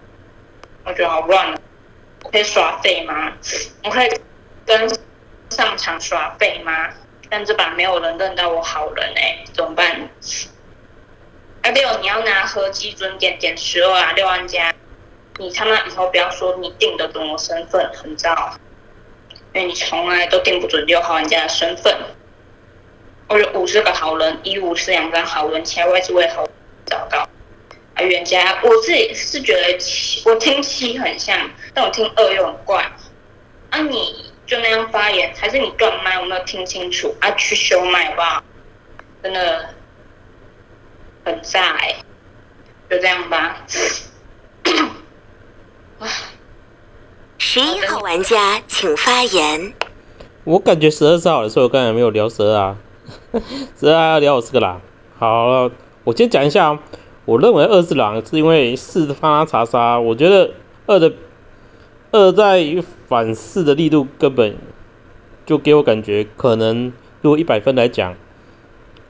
[0.85, 1.61] 我觉得好乱了。
[2.31, 3.33] 可以耍废吗？
[3.85, 4.21] 我可以
[4.67, 4.89] 跟
[5.51, 6.91] 上场耍废吗？
[7.31, 10.09] 但这把没有人认到我好人哎，怎么办？
[11.63, 14.75] 阿六，你要拿合基准点点十二啊，六万加。
[15.39, 18.59] 你他妈以后不要说你定的准我身份，很糟，
[19.55, 21.97] 因为你从来都定不准六号玩家的身份。
[23.29, 26.49] 我觉得五是个好人，一五是两张好人，其他位置为何
[26.87, 27.29] 找到？
[28.05, 32.91] 冤家，我自己是觉得七，我听七很像，但我听二又很怪。
[33.71, 36.19] 啊，你就那样发言，还是你断麦？
[36.19, 37.15] 我没有听清楚。
[37.21, 38.43] 啊，去修麦吧，
[39.23, 39.71] 真的
[41.25, 41.97] 很炸哎！
[42.89, 43.67] 就这样吧。
[47.39, 49.73] 十一号玩家请发言。
[50.45, 52.77] 我感觉十二是好的，所以我刚才没有聊十二啊。
[53.79, 54.81] 十二要聊我这个啦。
[55.19, 55.71] 好了，
[56.05, 56.79] 我先讲一下。
[57.29, 60.01] 我认为二是狼，是因为四发查杀。
[60.01, 60.53] 我觉得
[60.87, 61.13] 二的
[62.11, 64.57] 二在反四的力度根本
[65.45, 68.15] 就给我感觉，可能如果一百分来讲，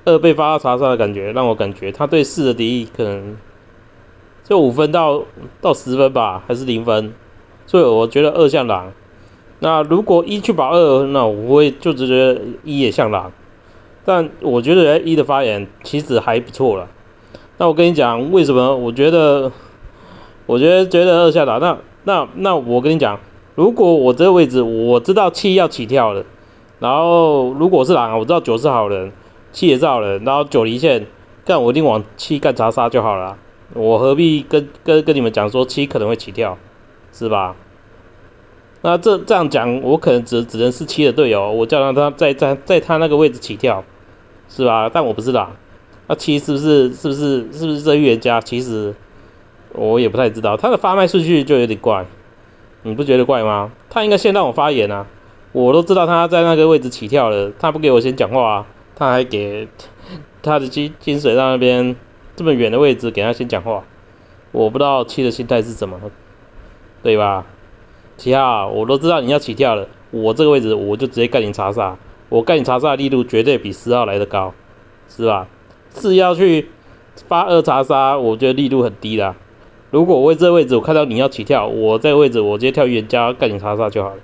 [0.04, 3.36] 二被发查杀的感觉，让我感觉他对四的敌意可能
[4.42, 5.22] 就五分到
[5.60, 7.14] 到十分吧，还是零分。
[7.68, 8.92] 所以我觉得二像狼。
[9.60, 13.30] 那如果一去保二，那我会就直觉一也像狼。
[14.04, 16.88] 但我觉得一的发言其实还不错了。
[17.58, 18.76] 那我跟你讲，为什么？
[18.76, 19.50] 我觉得，
[20.46, 23.18] 我觉得觉得二下打，那那那我跟你讲，
[23.56, 26.24] 如果我这个位置我知道七要起跳了，
[26.78, 29.10] 然后如果是狼，我知道九是好人，
[29.50, 31.08] 七也是好人，然后九离线
[31.44, 33.36] 干，我一定往七干查杀就好了，
[33.74, 36.56] 我何必跟跟跟你们讲说七可能会起跳，
[37.12, 37.56] 是吧？
[38.82, 43.82] 那这这样讲，我可能只只能是七的队友，我叫他他在在在他那个位置起跳，
[44.48, 44.88] 是吧？
[44.88, 45.56] 但我不是狼。
[46.08, 48.40] 那七是不是是不是是不是这预言家？
[48.40, 48.94] 其实
[49.72, 52.06] 我也不太知道，他的发麦顺序就有点怪，
[52.82, 53.70] 你不觉得怪吗？
[53.90, 55.06] 他应该先让我发言啊，
[55.52, 58.66] 我都知道他在那个位置起跳了，他不给我先讲话啊，
[58.96, 59.68] 他还给
[60.42, 61.94] 他的金金水在那边
[62.36, 63.84] 这么远的位置给他先讲话，
[64.50, 66.00] 我不知道七的心态是什么，
[67.02, 67.44] 对吧？
[68.16, 71.98] 七号，我都知道你要起跳了，我这个位置我就直接干你查杀，
[72.30, 74.54] 我干你查杀的力度绝对比十号来的高，
[75.08, 75.46] 是吧？
[76.00, 76.70] 是要去
[77.28, 79.36] 发二查杀，我觉得力度很低啦。
[79.90, 84.20] 如果我这位置我看到你要起跳，我这个位置我直接跳预言家干你查杀就好了，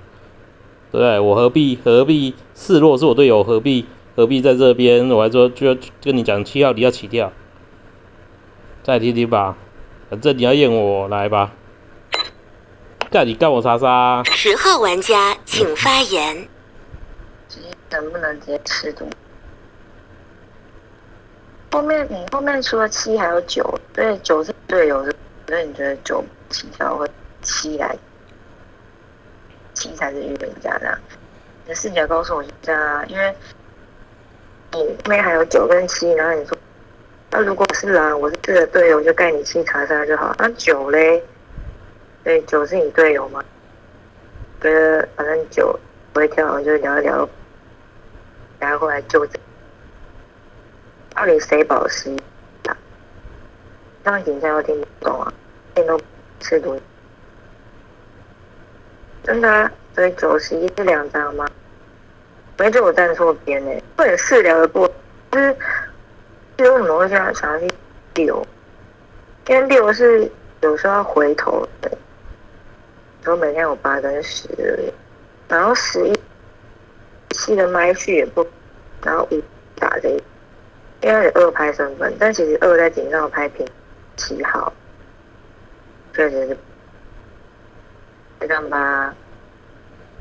[0.93, 1.19] 对不对？
[1.21, 5.09] 我何必何必示弱是我队友，何必何必在这边？
[5.09, 7.33] 我还说就要跟你讲七号你要起跳，
[8.83, 9.57] 再听听吧，
[10.11, 11.53] 反正你要验我来吧，
[13.11, 16.47] 干你干我查杀，十号玩家请发言。
[17.49, 19.07] 直接能不能直接吃毒？
[21.75, 25.13] 后面你后面除了七还有九，对九是队友的，
[25.49, 27.11] 所以你觉得九起跳会
[27.43, 27.99] 七来，
[29.75, 30.97] 七才是预言家这样？
[31.65, 33.35] 你的视角告诉我是这样啊，因为
[34.71, 36.57] 你后面还有九跟七，然后你说，
[37.33, 40.33] 那如果是狼，我是四的队友，就盖你七查杀就好。
[40.39, 41.21] 那九嘞？
[42.23, 43.43] 对，九是你队友吗？
[44.63, 45.77] 觉得反正九
[46.13, 47.29] 不会跳，就聊一聊，
[48.61, 49.27] 然后过来救。
[51.15, 52.11] 到底谁保湿
[52.67, 52.77] 啊？
[54.05, 55.33] 这样紧张又听不懂啊，
[55.75, 56.01] 听都
[56.41, 56.81] 吃毒。
[59.23, 59.71] 真的？
[59.95, 61.47] 所以九十一是两张吗？
[62.59, 64.91] 没准我站错边呢、或者是聊的过，
[65.31, 65.57] 就是
[66.57, 67.69] 就是为什么会这样想要去
[68.15, 68.47] 六？
[69.47, 70.31] 因为六是
[70.63, 71.91] 有时候要回头的，
[73.23, 74.49] 然后每天有八跟十，
[75.49, 76.15] 然后十一
[77.31, 78.47] 七的麦序也不，
[79.03, 79.41] 然后五
[79.77, 80.23] 打这一。
[81.05, 83.67] 因为二拍身份，但其实二在顶上拍平
[84.17, 84.73] 七号，
[86.15, 86.57] 确实是
[88.41, 89.15] 这样吧？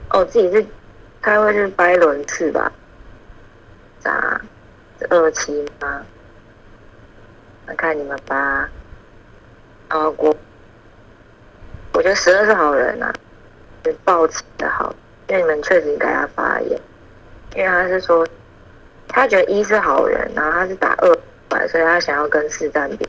[0.10, 0.65] 哦，自己是
[1.22, 2.69] 开会是掰轮次吧？
[4.02, 4.41] 咋？
[5.00, 6.06] 是二七吗？
[7.65, 8.69] 那看你们吧。
[9.88, 10.36] 啊，我
[11.93, 13.13] 我觉得十二是好人啊，
[13.86, 14.93] 是抱起的好，
[15.30, 16.78] 因为你们确实给他发言，
[17.56, 18.28] 因为他是说。
[19.13, 23.08] 他觉得一是好人，然后他是打二百，所以他想要跟四战比，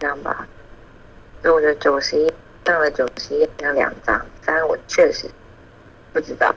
[0.00, 0.48] 这样吧。
[1.42, 2.32] 所以我觉得九十一
[2.64, 5.26] 上了九十一那两张，三我确实
[6.14, 6.54] 不知道，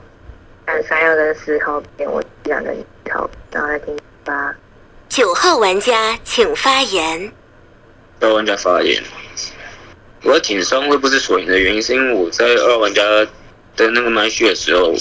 [0.66, 4.56] 但三要跟四号比，我想跟一号，然后来听八。
[5.10, 7.32] 九号玩家请发言。
[8.22, 9.04] 二玩家发言，
[10.24, 13.04] 我要紧伤会不是锁赢的原因，是因为我在二玩家
[13.76, 14.94] 的那个麦序的时候，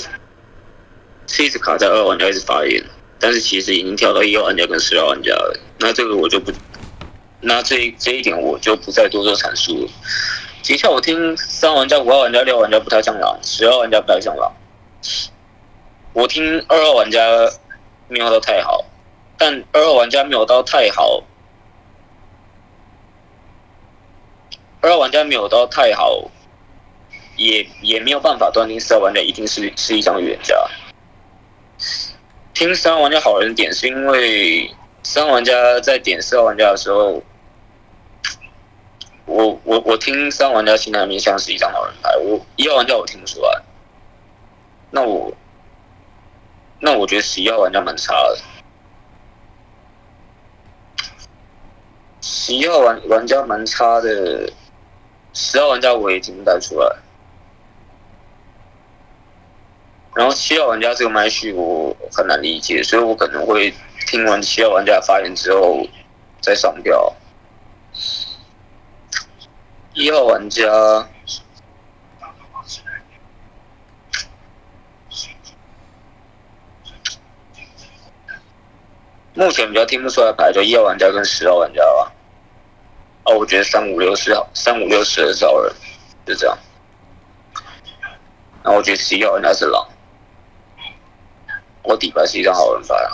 [1.28, 2.82] 是一直卡在二玩家一直发言。
[3.22, 6.52] 但是其实已经跳到一号玩家跟十号玩家了，那这个我就不，
[7.40, 9.88] 那这这一点我就不再多做阐述了。
[10.64, 14.52] 的确，我听三玩家、五号玩家、六号玩家不太像狼，十号玩家不太像狼。
[16.12, 17.22] 我听二号玩家
[18.08, 18.84] 没有到太好，
[19.38, 21.22] 但二号玩家没有到太好，
[24.80, 26.28] 二号玩家没有到太好，
[27.36, 30.56] 也也没有办法断定四号玩家一定是是一张预言家。
[32.54, 34.70] 听三玩家好人点，是因为
[35.02, 37.22] 三玩家在点四号玩家的时候，
[39.24, 43.62] 我我我听三玩家心态面像是一张好人牌，我一号玩家我听不出来。
[44.90, 45.32] 那我
[46.78, 48.38] 那我觉得十一号玩家蛮差的，
[52.20, 54.52] 十一号玩玩家蛮差的，
[55.32, 56.94] 十号玩家我也听不太出来。
[60.14, 63.72] 然后七号玩家这个麦序我很难理解，所以我可能会
[64.06, 65.86] 听完七号玩家发言之后
[66.40, 67.14] 再上票。
[69.94, 70.66] 一号玩家
[79.34, 82.12] 目前比较听不出来牌，就一号玩家跟十号玩家吧。
[83.24, 85.72] 哦，我觉得三五六是好，三五六十二是好人，
[86.26, 86.58] 就这样。
[88.62, 89.88] 然后我觉得十一号玩家是狼。
[91.84, 93.10] 我底牌是一张好人牌啊，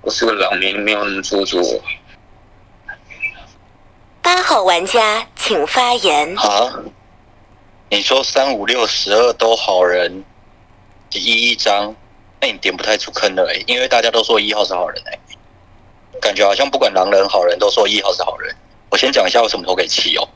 [0.00, 1.62] 我是个狼，民没有那么做作。
[4.22, 6.34] 八号玩家请发言。
[6.38, 6.82] 啊？
[7.90, 10.24] 你说三五六十二都好人，
[11.10, 11.94] 一一张，
[12.40, 15.18] 那你点不太出坑了哎，因为大家都说一号是好人哎，
[16.18, 18.56] 感觉好像不管狼人好人都说一号是好人。
[18.88, 20.26] 我先讲一下为什么投给七哦。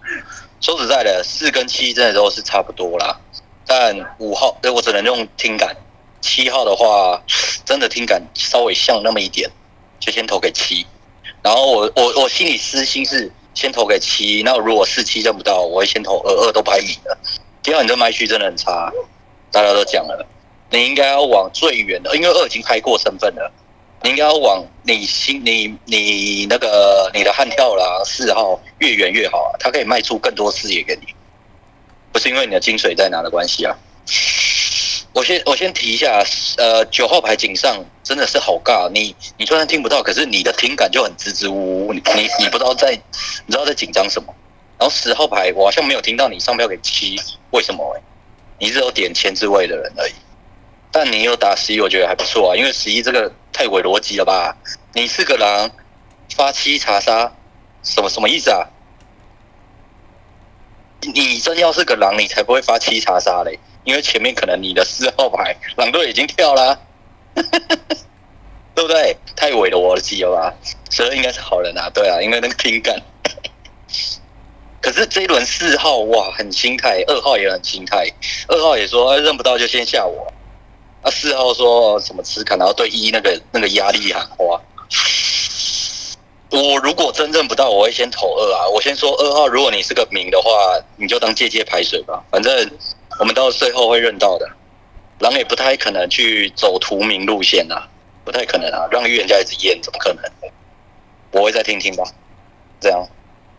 [0.61, 3.19] 说实在的，四跟七真的都是差不多啦，
[3.67, 5.75] 但五号，我只能用听感。
[6.27, 7.23] 七号的话，
[7.65, 9.49] 真的听感稍微像那么一点，
[10.01, 10.85] 就先投给七。
[11.41, 14.43] 然后我我我心里私心是先投给七。
[14.45, 17.17] 那如果四七认不到，我会先投二二都排米的。
[17.63, 18.93] 第二，你这麦序真的很差，
[19.53, 20.27] 大家都讲了。
[20.69, 23.53] 你应该要往最远的，因为二已经开过身份了，
[24.03, 31.15] 你应该要往你心你你那个你的悍跳啦四号越远越好啊，它可以卖出更多视野给你，
[32.11, 33.77] 不是因为你的金水在哪的关系啊。
[35.17, 36.23] 我先我先提一下，
[36.59, 42.91] 呃，九号牌井上真的是好尬，你你虽然听不到，可是你的听感就很支支吾吾，你你你不知道在
[43.47, 44.35] 你知道在紧张什么。
[44.79, 47.19] 然后十号牌我好像没有听到你上票给七，
[47.51, 48.03] 为什么、欸？
[48.59, 50.13] 你是有点前置位的人而已，
[50.93, 54.55] 但你有打十一，我觉得还不错啊，因为十一这个太伪逻辑了吧？
[54.93, 55.71] 你是个狼，
[56.37, 57.33] 发七查杀，
[57.83, 58.69] 什么什么意思啊？
[61.01, 66.79] 你真要是个狼，你才不会发七查杀嘞，因为前面可能你的四号牌狼队已经跳啦、
[68.75, 69.17] 对不对？
[69.37, 70.53] 太伪了逻辑了吧？
[70.91, 73.01] 十二应该是好人啊，对啊，因为那个听感。
[74.83, 78.07] 可是这一轮四号哇很心态，二号也很心态，
[78.49, 80.33] 二号也说、哎认不到就先吓我，
[81.03, 84.61] 啊四号说什么吃砍，然后对一那个那个压力喊话。
[86.51, 88.69] 我如果真认不到，我会先投二啊。
[88.69, 90.51] 我先说二号，如果你是个名的话，
[90.97, 92.71] 你就当借借排水吧，反正
[93.19, 94.49] 我们到最后会认到的。
[95.19, 97.89] 狼也不太可能去走图名路线啊，
[98.23, 100.23] 不太可能啊，让预言家一直验，怎么可能？
[101.31, 102.05] 我会再听听吧，
[102.79, 103.03] 这样。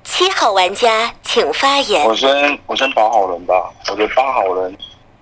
[0.03, 2.05] 七号玩家请发言。
[2.05, 4.77] 我先我先八好人吧，我觉得八好人，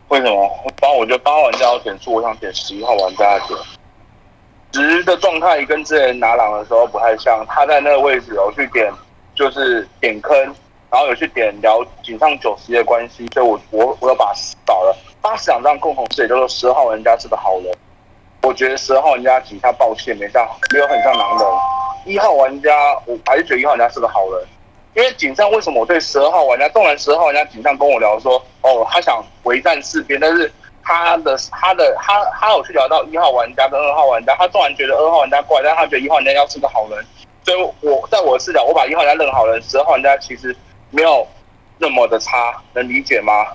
[0.09, 0.49] 为什么？
[0.81, 3.59] 八我觉得八号玩家要点数，我想点十一号玩家的点。
[4.73, 8.91] 十的状态跟之前拿狼的时候不太像，他在那个位置有去点，
[9.33, 10.55] 就是点坑，
[10.95, 14.95] 然后有去点聊井上九十的关系，所以我我我要把十倒了。
[15.21, 17.69] 八十两张共同视野，就是说十号玩家是个好人。
[18.43, 21.47] 我觉得十二号玩家底下抱歉没像没有很像狼人。
[22.05, 22.71] 一号玩家
[23.05, 24.47] 我还是觉得一号玩家是个好人。
[24.93, 30.49] 因为井上为什么我对十二号玩家，纵然十二号玩家井上跟我聊说，哦，他想围战四边，但是
[30.81, 37.05] 他的他的他他有去聊到一号玩家跟二号玩家，他纵然觉得二号玩家怪，但他觉得一号玩家要是个好人，
[37.43, 40.55] 所以我在我的视角，我把一号玩家认好人，十二号玩家其实
[40.95, 41.27] 没有
[41.77, 43.47] 那么的差，能理解吗？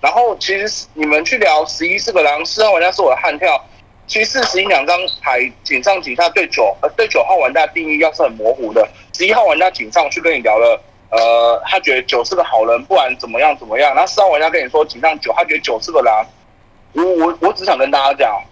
[0.00, 3.62] 然后其实你们去聊十一是个狼，四号玩家是我的悍跳。
[4.06, 10.80] 其实十一两张牌井上井下对九呃对九号玩家定义要是很模糊的，十一号玩家井上去跟你聊了，
[11.10, 13.94] 呃，他觉得九是个好人，不管怎么样怎么样。
[13.94, 16.24] 然后四号玩家跟你说井上九，他觉得九是个狼。
[16.94, 18.42] 我我我只想跟大家讲，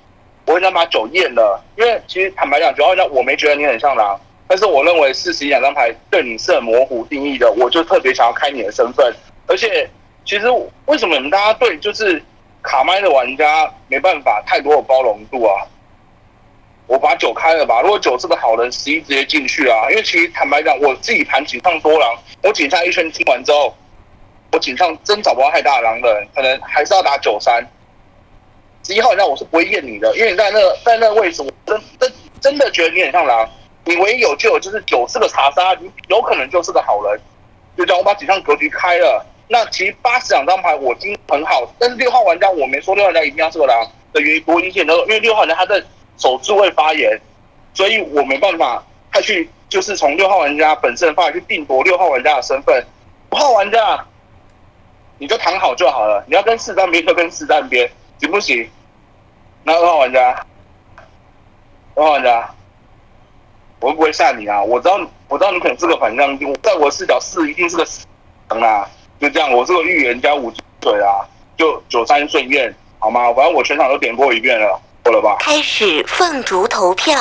[0.45, 9.15] 我很想把九验了，因为其实坦白讲，九号玩家我没觉得你很像狼，但是我认为四十一两张牌对你是很模糊定义的，我就特别想要开你的身份。
[9.47, 9.89] 而且
[10.25, 10.47] 其实
[10.87, 12.23] 为什么你们大家对就是
[12.63, 15.67] 卡麦的玩家没办法太多的包容度啊？
[16.87, 19.91] 我把九开了吧，如果九是个好人，十一直接进去啊。
[19.91, 23.75] 因为其实坦白讲，我自己盘井上多狼，我井上一圈听完之后，
[24.53, 27.67] 我井上真找不到太大狼人，可能还是要打九三。
[28.85, 33.51] 十一号玩家我是不会验你的，因为你在那个在那个位置，我真真真的觉得你很像狼。
[33.87, 37.21] 你唯一有救的就是九是个查杀，你有可能就是个好人。
[37.77, 39.25] 就这样，我把井上格局开了。
[39.49, 45.81] 那其实八十两张牌我已经很好，但是六号玩家我没说六号玩家一定要是个狼的原因，多一点的，因为六号玩家他在
[46.17, 47.21] 守住位发言，
[47.75, 48.83] 所以我没办法
[49.13, 52.85] 他去就是从六号玩家本身的发言去定夺六号玩家的身份。
[53.31, 54.05] 五号玩家
[55.19, 58.69] 你就躺好就好了，你要跟四站边就跟四站边，行不行？
[59.63, 60.45] 那二号玩家，
[61.95, 62.55] 二号玩家，
[63.87, 64.61] 我会不会吓你啊？
[64.61, 68.05] 我知道我知道你可能是个反向，在我视角四一定是个死
[68.51, 68.85] 人啊。
[69.21, 71.23] 就这样，我是个预言家五岁啊，
[71.57, 73.33] 就九三顺验，好吗？
[73.33, 75.37] 反正我全场都点过一遍了，过了吧？
[75.39, 77.15] 开始凤竹投票。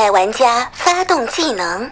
[0.00, 1.90] 等待玩家发动技能。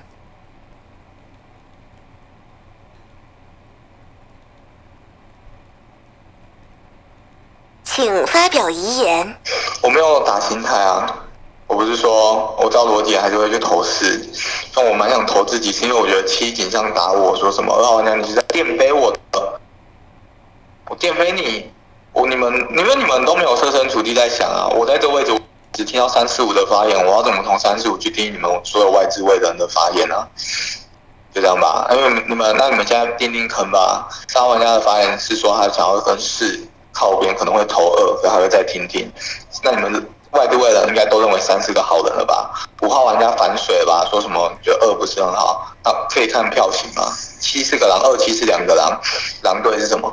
[7.84, 9.36] 请发表遗言。
[9.82, 11.26] 我没有打心态啊，
[11.66, 14.26] 我不是说我照逻辑还是会去投四，
[14.74, 19.60] 但我蛮想投自己，是因为我觉得七井上打我说什么二号娘你是在电飞我的，
[20.88, 21.70] 我电飞你，
[22.14, 25.38] 我你们因为你们都没有设身处地在想啊，我在这位置
[25.78, 30.26] 只听到三四五的发言，我要怎么从三四五去听你们所有外置位的人的发言呢、
[31.32, 34.08] 就这样吧，因为你们那你们现在奠定坑吧。
[34.26, 36.58] 三号玩家的发言是说他想要跟四
[36.92, 39.08] 靠边，可能会投二，所以还会再听听。
[39.62, 42.50] 那你们外地位的人应该都认为三是个好人了吧？
[42.82, 45.64] 五号玩家反水吧，说什么觉得二不是很好？
[45.84, 47.04] 那可以看票型吗？
[47.38, 49.00] 七是个狼，二七是两个狼，
[49.42, 50.12] 狼队是什么？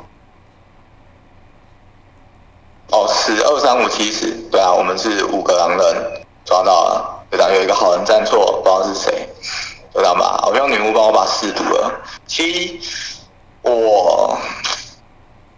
[2.92, 9.28] 哦，十二三五七十，对啊，我们是五个狼人抓到了，对啊，有一个好人站错，不知道是谁，
[9.92, 10.38] 就这样吧。
[10.40, 11.92] 好像女巫帮我把四读了。
[12.28, 12.80] 七，
[13.62, 14.38] 我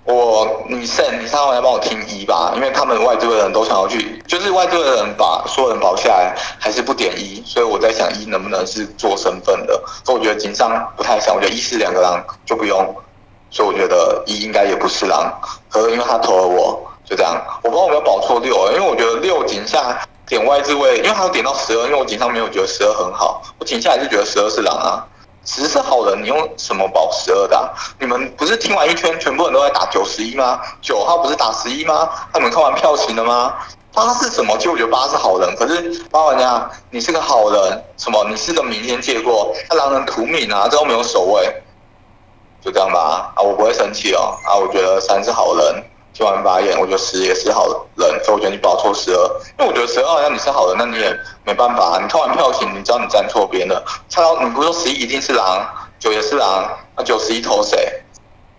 [0.05, 12.97] 我你胜，你上回来帮我听一吧，因为他们外队的人都想要去，就是外队的人把所有人保下来，还是不点一，所以我在想一能不能是做身份的，所以我觉得井上不太像，我觉得一是两个狼就不用，
[13.51, 15.31] 所以我觉得一应该也不是狼，
[15.69, 16.88] 可是因为他投了我。
[17.09, 25.07] 就这样，我不知道有没有保错六，因为我觉得六井下点外置位，因为他有点到十二，因为我井上没有觉得十二很好，我井下还是觉得十二是狼啊，
[25.47, 30.61] 十是好人，你用什么保十二的、你们不是听完一圈，全部人都在打九十一吗？
[30.83, 32.11] 九号不是打十一吗？
[32.31, 33.55] 他们看完票型了吗？
[33.95, 34.55] 八是什么？
[34.59, 38.23] 其实我觉得八是好人，可是八玩家，你是个好人，什么？
[38.29, 41.63] 你是个明天借过，他狼人屠敏啊，这都没有守卫，
[42.61, 45.83] 就这样吧，啊，我不会生气哦，啊，我觉得三是好人。
[46.19, 49.23] 听完发言，我觉得十也是好人，所以我觉得你保错十二，
[49.57, 51.99] 因为我觉得十二要你是好人，那你也没办法、啊。
[52.03, 53.81] 你看完票型，你知道你站错边了。
[54.09, 55.65] 猜到你不说十一一定是狼，
[56.01, 58.03] 九也是狼，那九十一投谁？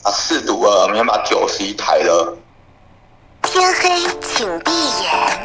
[0.04, 2.34] 啊，四赌二，明天把九十一抬了。
[3.42, 4.72] 天黑请闭
[5.04, 5.39] 眼。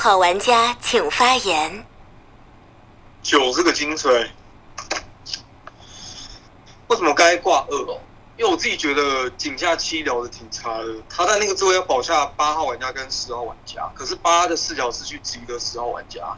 [0.00, 1.84] 号玩家请发言。
[3.20, 4.30] 九是个精髓，
[6.88, 8.00] 为什么该挂二哦？
[8.38, 16.34] 因为我自己觉得井下七聊的挺差的，他在那个座位要保下八号玩家跟十号玩家，可是八的视角是去质疑的十号玩家。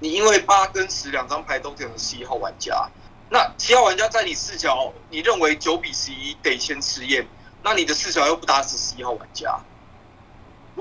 [0.00, 2.88] 你因为八跟十两张牌都点了十一号玩家，
[3.28, 7.28] 那七号玩家在你视角，你认为九比十一得先吃验，
[7.62, 9.60] 那你的视角又不打死十一号玩家。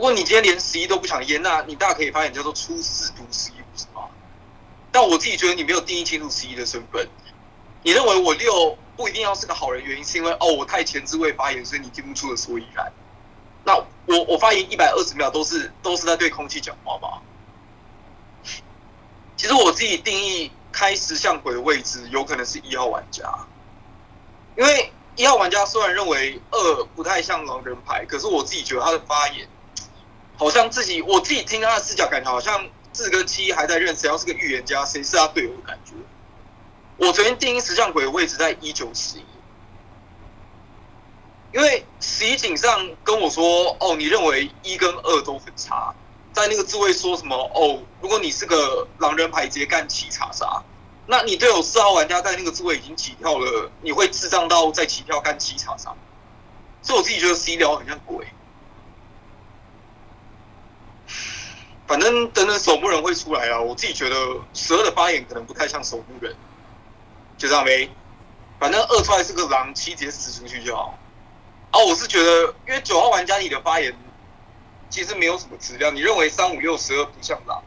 [0.04, 4.10] 如果你今天连十一都不想验，那你大可以发言叫做出四毒十一，不是吗？
[4.92, 7.08] 但我自己觉得你没有定义清楚十一的身份。
[7.84, 12.92] 你认为我六不一定要是个好人，原因是因为哦我太前置位发言，所以你听不出的所以然。
[13.64, 17.22] 那我我发言一百二十秒都是都是在对空气讲话吗？
[19.38, 23.24] 其实我自己定义开石像鬼的位置，有可能是一号玩家，
[24.58, 29.48] 因为一号玩家虽然认为二不太像狼人牌，可是我自己觉得他的发言
[30.36, 35.94] 好像自己我自己听他的视角，感觉好像四跟七还在认谁要是个预言家，谁是他队友的感觉。
[36.98, 39.24] 我昨天定义石像鬼的位置在一九十一，
[41.52, 45.94] 因为十一井上跟我说，哦，你认为一跟二都很差，
[46.32, 47.36] 在那个自卫说什么？
[47.36, 50.64] 哦，如果你是个狼人牌，直接干七查杀，
[51.08, 55.94] 那你队友四号玩家在那个自卫已经起跳了，你会智障到再起跳干七查杀？
[56.84, 58.28] 所以我自己觉得 C 聊很像鬼。
[61.94, 64.16] 反正等等守墓人会出来啊，我自己觉得
[64.52, 66.36] 十二的发言可能不太像守墓人。
[67.38, 67.88] 就这样呗，
[68.60, 70.98] 反正二出来是个狼，七直接死出去就好。
[71.70, 73.96] 啊，我是觉得，因为九号玩家你的发言
[74.90, 77.62] 其实没有什么质量，你认为三五六十二不像狼，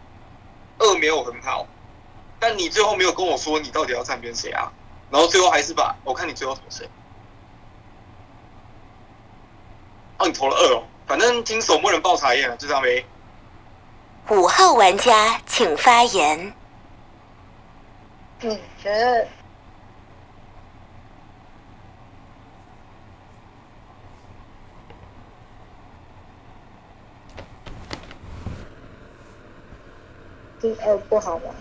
[0.79, 1.69] 二没有很好，
[2.41, 4.73] 但你最后没有跟我说你到底要站边谁啊？
[5.09, 6.91] 然后最后还是把我看你最后投谁？
[10.19, 13.07] 哦，你投了二哦，反正听守墓人报查验了，就这样呗。
[14.29, 16.53] 五号玩家请发言。
[18.41, 19.29] 你觉得？
[30.59, 31.55] 第二不好玩。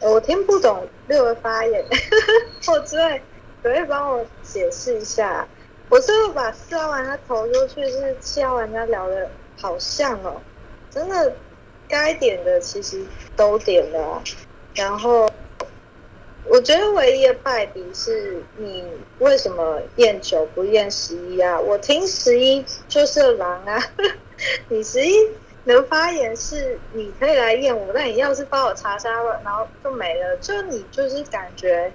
[0.00, 1.84] 我听不懂六的发言。
[2.68, 3.22] 我最
[3.62, 5.46] 可以帮我解释一下。
[5.90, 9.30] 我最后把四号玩家投出去是七号玩家聊的
[9.60, 10.40] 好像哦？
[10.90, 11.36] 真的
[11.88, 13.02] 该点的其实
[13.34, 14.22] 都点了、
[14.74, 15.28] 然后
[16.44, 18.84] 我觉得唯一的败笔是你
[19.18, 21.58] 为什么验九不验十一啊？
[21.58, 23.82] 我听十一就是狼啊，
[24.68, 25.14] 你十一
[25.64, 31.92] 能发言是你可以来验我，但你要是帮我查杀了，然后就没了，就你就是感觉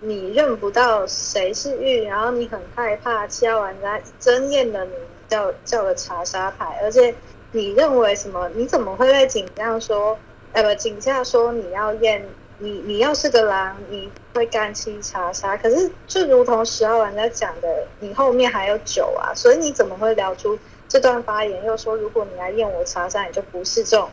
[0.00, 4.92] 你认不到谁是玉，然后你很害怕其他玩家真验了你
[5.28, 7.14] 叫叫了查杀牌，而且
[7.52, 8.50] 你认为什么？
[8.54, 10.18] 你怎么会在警上说？
[10.52, 12.26] 呃，不，警下说你要验
[12.58, 15.56] 你，你要是个狼，你会干七查杀。
[15.56, 21.64] 可是就如同十号玩家讲的，你后面还有九啊，所以你怎么会聊出这段发言？
[21.64, 24.10] 又说如果你来验我查杀，你就不是这种。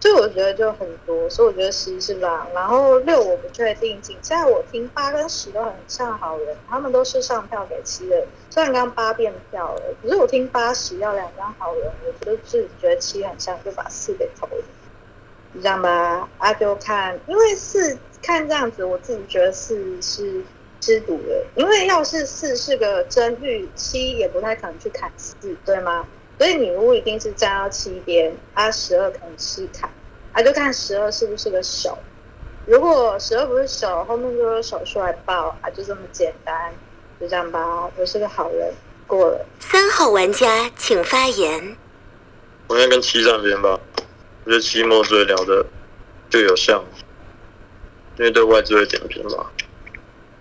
[0.00, 4.00] 就我觉得就很多，所以我觉得十一是狼，然后六我不确定。
[4.00, 8.24] 警下我听八跟十都很像好人，他们都是上票给七的。
[8.48, 14.64] 虽然刚八变票了，可是我听八十要两张好人，我就自己觉得七很像，就把四给投了。
[15.52, 16.28] 你知道吗？
[16.38, 20.44] 啊，就看，因为四看这样子，我自己觉得四是
[20.80, 25.34] 吃毒的，因为要是四是个真玉，七也不太可能去砍四，
[25.64, 26.06] 对吗？
[26.38, 29.90] 所以女巫一定是站到七边，啊，十二可能七卡，
[30.32, 31.98] 啊，就看十二是不是个手。
[32.64, 36.72] 如果十二不是手，后面就有手出来报，啊，就这么简单，
[37.20, 37.90] 就这样吧。
[37.96, 38.72] 我是个好人，
[39.06, 39.44] 过了。
[39.58, 41.76] 三号玩家请发言。
[42.68, 43.80] 我应该跟七站边吧，
[44.44, 45.64] 我觉得七末最聊的
[46.28, 46.84] 就有像，
[48.18, 49.46] 因为对外资会点评嘛，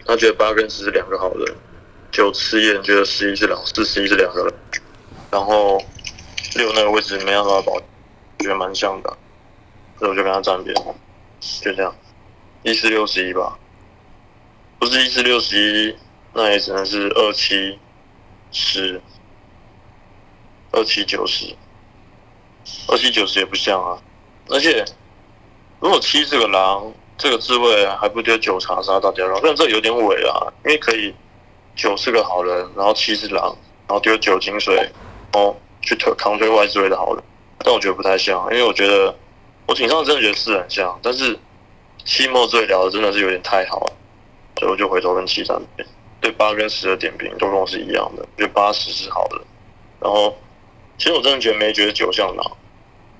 [0.05, 1.55] 他觉得八跟十是两个好人，
[2.11, 4.53] 九吃验觉得十一是两，四十一是两个人，
[5.31, 5.81] 然后
[6.55, 7.79] 六那个位置没办法保，
[8.39, 9.17] 觉得蛮像的，
[9.97, 10.75] 所以我就跟他站边，
[11.61, 11.95] 就这样，
[12.63, 13.57] 一四六十一吧，
[14.79, 15.95] 不是一四六十一，
[16.33, 17.77] 那也只能是二七
[18.51, 19.01] 十，
[20.71, 21.55] 二七九十。
[22.89, 23.97] 二七九十也不像啊，
[24.49, 24.83] 而且
[25.79, 31.15] 如果七是个狼，这个智慧还不丢九查杀大家狼，但这有点伪啊，因为可以
[31.77, 33.55] 九是个好人，然后七是狼，
[33.87, 34.91] 然后丢九金水，
[35.33, 37.23] 后去推扛推外智慧的好人，
[37.59, 39.15] 但我觉得不太像，因为我觉得
[39.65, 41.37] 我挺上真的觉得是很像，但是
[42.05, 43.93] 期末最聊的真的是有点太好了，
[44.59, 45.87] 所以我就回头跟七站边，
[46.21, 49.41] 对八跟十的点评都跟我是一样的，觉得八十是好的，
[49.99, 50.35] 然后。
[50.99, 52.57] 其实我真的觉得没觉得九像狼，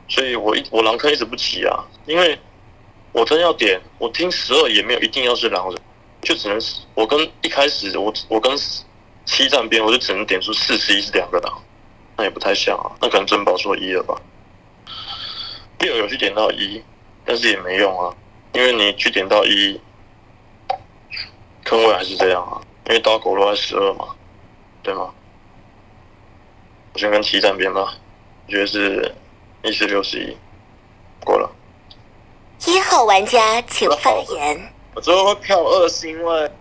[0.08, 2.36] 所以我一我狼坑一直不起啊，因为
[3.12, 5.80] 我真要点，我听十二也没有一定要是狼人，
[6.24, 6.60] 就只能
[6.96, 8.52] 我跟一开始我我跟
[9.26, 11.62] 七站边，我就只能点出四十一是两个狼，
[12.18, 14.20] 那也不太像啊，那可能珍宝说一了吧。
[15.80, 16.84] 六有去点到一，
[17.24, 18.16] 但是也没用啊，
[18.54, 19.80] 因为你去点到一，
[21.64, 24.08] 坑位还是这样啊，因为刀狗落在十二嘛，
[24.82, 25.14] 对吗？
[26.94, 27.94] 我先跟七站边吧，
[28.48, 29.14] 我觉得是
[29.62, 30.36] 一四六十一，
[31.24, 31.48] 过了。
[32.66, 34.74] 一号玩家请发言。
[34.96, 36.52] 我最后会票二是因为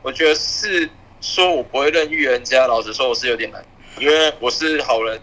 [0.00, 0.88] 我觉得是
[1.20, 3.62] 说我不会认预言家，老实说我是有点难，
[4.02, 5.22] 因为我是好人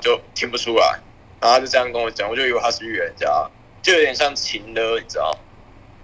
[0.00, 0.98] 就听不出来，
[1.40, 3.48] 然后他就这样跟我讲，我就以为他是预言家，
[3.80, 5.38] 就有点像情的，你知道？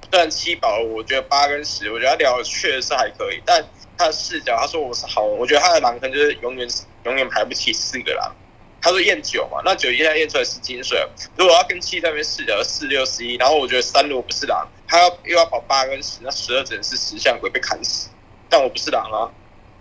[0.08, 3.66] 虽然七宝，我觉得八跟十，我觉得他聊的确实是还可以，但
[3.98, 6.68] 他的视角，他说我是好人，我觉得他的狼坑就是永远
[7.02, 8.32] 永远排不起四个狼。
[8.80, 11.04] 他说验九嘛，那九一下验出来是金水，
[11.36, 18.08] 如果要跟七在那边视角四六十一，然后我觉得三如果不是狼，他要又要跑八跟十，那十二只能是十像鬼被砍死，
[18.48, 19.26] 但我不是狼啊，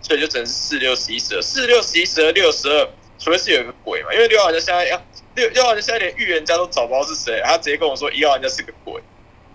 [0.02, 2.88] 所以就只能是四六十一十二，四六十一十二六十二，
[3.18, 5.00] 除非是有一个鬼嘛，因为六号玩家现在要
[5.34, 9.00] 六六号玩家现在连预言家都找不到是谁，他直接跟我说一号玩家是个鬼，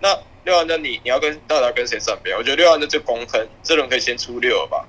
[0.00, 2.36] 那六号玩家你你要跟到底要跟谁站边？
[2.36, 4.88] 我觉得六号玩家就公坑，这轮可以先出六吧？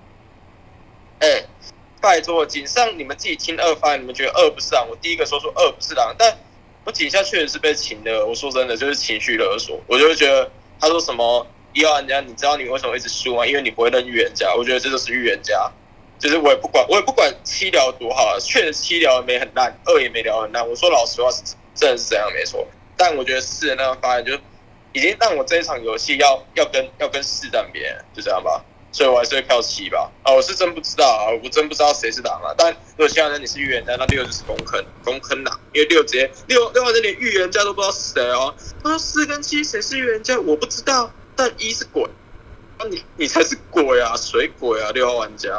[1.20, 1.44] 哎、
[2.00, 4.88] 拜托，井上你们自己听二发，你们觉得二不是狼？
[4.90, 6.38] 我第一个说出二不是狼，但
[6.86, 8.26] 我井下确实是被情的。
[8.26, 9.82] 我说真的，就是情绪勒索。
[9.86, 10.50] 我就会觉得
[10.80, 11.46] 他说什么
[11.80, 13.46] 一号人家，你知道你为什么一直输吗？
[13.46, 14.54] 因为你不会认预言家。
[14.54, 15.72] 我觉得这就是预言家。
[16.20, 20.68] 就是我也不管，我也不管七聊多好，确实七聊没很烂，二也没聊很烂。
[20.68, 21.42] 我说老实话，是
[21.74, 22.68] 真的是这样没错。
[22.98, 24.34] 但我觉得四的那个发言就
[24.92, 28.62] 已经让我这一场游戏要要跟要跟四站边，就这样吧。
[28.92, 30.12] 所以我还是会票七吧。
[30.24, 32.52] 啊，我是真不知道啊，我真不知道谁是狼啊。
[32.58, 38.54] 但如果现在你是预言家，那六就是公坑，公坑狼，因为六直接六六号人连预言家都不知道是谁哦。
[38.84, 41.10] 他说四跟七谁是预言家，我不知道，
[41.40, 42.04] 但一是鬼，
[42.78, 45.58] 那、你你才是鬼啊，水鬼啊，六号玩家。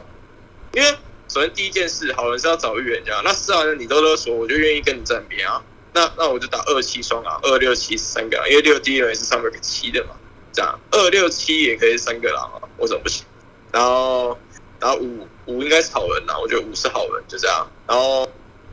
[0.74, 0.90] 因为
[1.26, 5.62] 首先第一件事，好人是要找预言家，那四号人你都勒索，我就愿意跟你站边啊。
[5.94, 10.10] 那那我就打二七双狼，二六七三个狼，因为六第一轮是上面个七的嘛，
[10.52, 13.24] 这样二六七也可以三个狼啊，为什么不行？
[13.72, 14.38] 然后
[14.78, 17.66] 然后五五应该是好人呐，我觉得五是好人，就这样。
[17.86, 18.28] 然后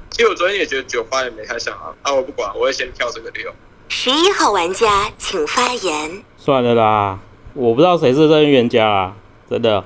[0.09, 3.49] 其实我昨天也觉得九发言没太像啊，啊我不管，我会先跳这个六。
[3.89, 6.21] 十一号玩家请发言。
[6.47, 7.19] 算了啦，
[7.55, 9.17] 我不知道谁是真预言家啊，
[9.49, 9.83] 真的。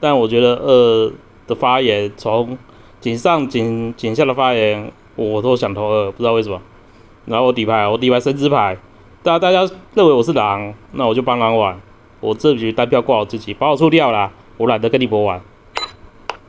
[0.00, 1.12] 但我觉得二
[1.46, 2.58] 的发言，从
[3.00, 6.60] 井上井井下的发言，我都想投二，不知道为什么。
[7.26, 8.76] 然后我底牌，我底牌神之牌，
[9.22, 11.80] 大家大家认为我是狼，那我就帮狼玩。
[12.18, 15.40] 我这局单票挂我自己，把我出掉啦，我懒得跟你博玩。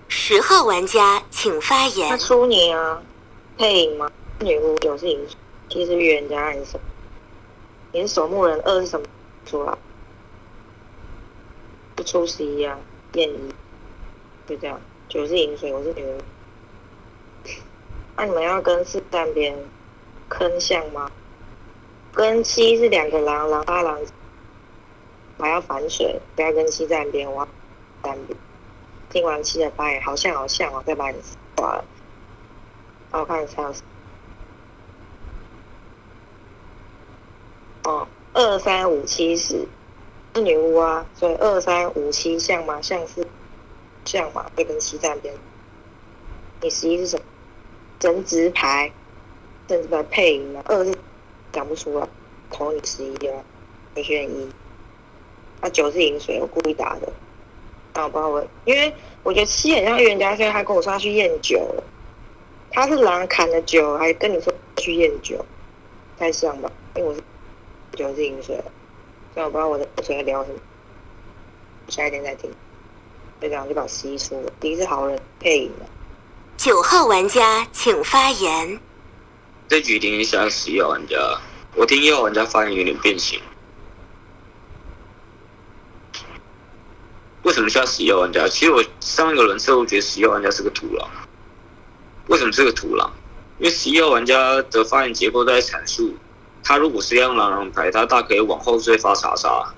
[0.08, 2.10] 十号玩家请发言。
[2.10, 2.18] 他。
[2.18, 3.00] 出你啊，
[3.60, 4.10] 配赢吗？
[4.40, 5.20] 女巫有是赢，
[5.70, 6.80] 其实预言家还是
[7.94, 8.02] 什么？
[8.02, 9.06] 你是守墓人，二是什么？
[9.46, 9.78] 出来，
[11.96, 12.78] 不出十一啊，
[13.14, 13.54] 验一，
[14.48, 14.82] 就这样。
[15.08, 16.18] 九是饮水，我是女巫。
[18.16, 19.56] 那、 你们要跟四站边
[20.28, 21.12] 坑像吗？
[22.14, 24.00] 跟七是两个狼，狼八狼，
[25.38, 27.48] 还要反水，不要跟七站边，我要
[28.02, 28.38] 站边。
[29.10, 31.18] 听完七的发言，好像好像哦，再把你
[31.56, 31.86] 挂了。
[33.12, 33.72] 好，我看一下。
[37.84, 39.66] 哦，二三五七十
[40.34, 42.82] 是女巫啊，所以二三五七像吗？
[42.82, 43.28] 像是
[44.06, 45.34] 像嘛，会跟七站边。
[46.62, 47.26] 你十一是什么？
[48.00, 48.92] 整职牌，
[49.68, 50.96] 整职牌配音啊，二是
[51.52, 52.08] 讲不出来，
[52.50, 53.44] 投你十一啊，
[53.96, 54.50] 我选一。
[55.62, 57.12] 那九是饮水，我故意打的。
[57.94, 61.66] 那我不知道我，因为我觉得七很像预言家，所以他跟我说他去验酒，
[62.72, 65.46] 他是狼砍了酒，还跟你说去验酒，
[66.18, 66.72] 太像吧？
[66.96, 67.22] 因为我是
[67.96, 68.56] 酒是饮水，
[69.34, 70.60] 所以我不知道我的嘴在聊什么，
[71.90, 72.50] 下一天再听。
[73.40, 75.86] 就这样就把十一出了，第一是好人配音的。
[76.58, 78.80] 九号玩家请发言。
[79.68, 81.18] 这局听一下十一号玩家，
[81.76, 83.40] 我听一号玩家发言有点变形。
[87.44, 88.48] 为什么需要十一号玩家？
[88.48, 91.10] 其实我上一个轮次我觉得十一号玩家是个土狼。
[92.28, 93.12] 为什么是个土狼？
[93.60, 96.16] 因为十一号玩家的发言结构在阐述，
[96.64, 99.74] 他如果是让狼人牌，他大可以往后追发查杀。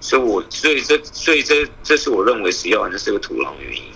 [0.00, 3.92] 所以我所以这所以这这是我认为十一号玩家是个土狼的原因。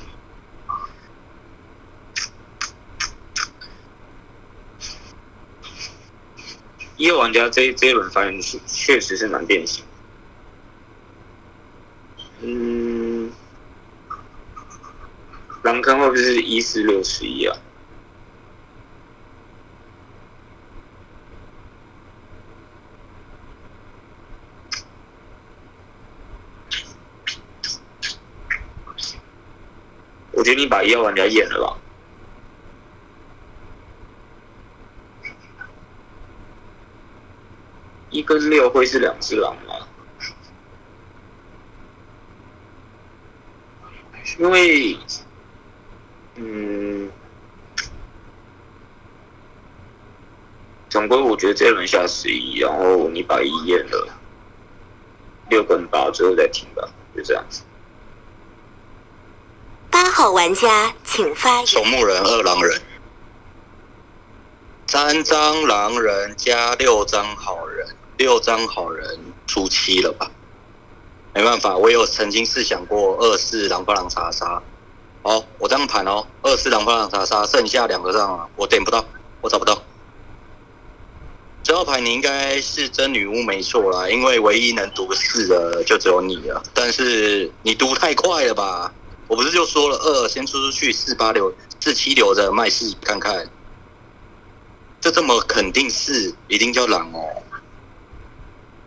[6.96, 9.84] 一号玩家这这一轮发言确实是蛮变形。
[12.40, 13.30] 嗯，
[15.62, 17.56] 狼坑会不会是一四六十一啊？
[30.40, 31.76] 我觉得你把一号玩家验了吧。
[38.08, 39.74] 一跟六会是两只狼吗？
[44.38, 44.96] 因为，
[46.36, 47.12] 嗯，
[50.88, 54.08] 总归我觉得这轮下十一，然后你把一验了，
[55.50, 57.60] 六跟八最后再听吧，就这样子。
[60.20, 61.82] 好玩家请发守。
[61.82, 62.78] 墓人二狼人，
[64.86, 70.30] 三张狼人加六张好人，六张好人出七了吧？
[71.32, 74.62] 没办法，我有曾经试想过二四狼发狼查杀。
[75.22, 79.02] 好，我这样盘哦，二四狼发狼查杀，剩下两个让啊，我点不到，
[79.40, 79.82] 我找不到。
[81.62, 86.62] 这号牌你应该是真女巫没错啦，因为唯一能读四的就只有你了。
[86.74, 88.92] 但是你读太快了吧？
[89.30, 93.48] 我不是就说了二先出出去，四八流四七留着卖四看看，
[95.00, 97.22] 这这么肯定是一定叫狼哦。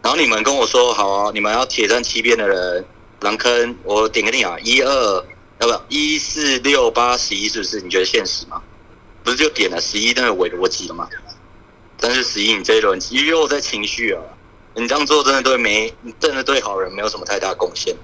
[0.01, 2.85] 然后你们跟我说好啊，你们要铁站七边的人，
[3.21, 5.25] 狼坑我点个定啊，一二
[5.59, 7.79] 要不一四六八十一是不是？
[7.79, 8.61] 你觉得现实吗？
[9.23, 11.07] 不是就点了十一那个尾逻辑了吗？
[11.97, 14.21] 但是十一你这一轮又在情绪啊，
[14.75, 17.95] 你这样做真的对没真的对好人没有什么太大贡献。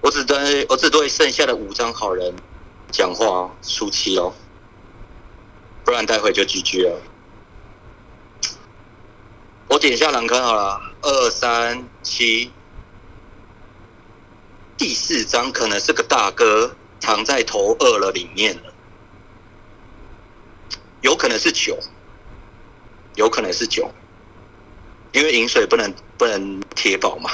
[0.00, 2.34] 我只对我只对剩下的五张好人
[2.90, 4.32] 讲话哦，输七哦，
[5.84, 7.02] 不然待会就 GG 了。
[9.68, 12.50] 我点一下狼坑好了，二三七，
[14.76, 18.72] 第四张可能是个大哥藏在头二了里面了，
[21.02, 21.78] 有可能是九，
[23.16, 23.92] 有可能是九，
[25.12, 27.30] 因为饮水不能不能贴宝嘛，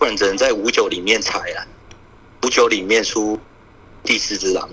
[0.00, 1.60] 不然只能在五九里面踩啊，
[2.42, 3.38] 五九里面出
[4.02, 4.70] 第四只狼，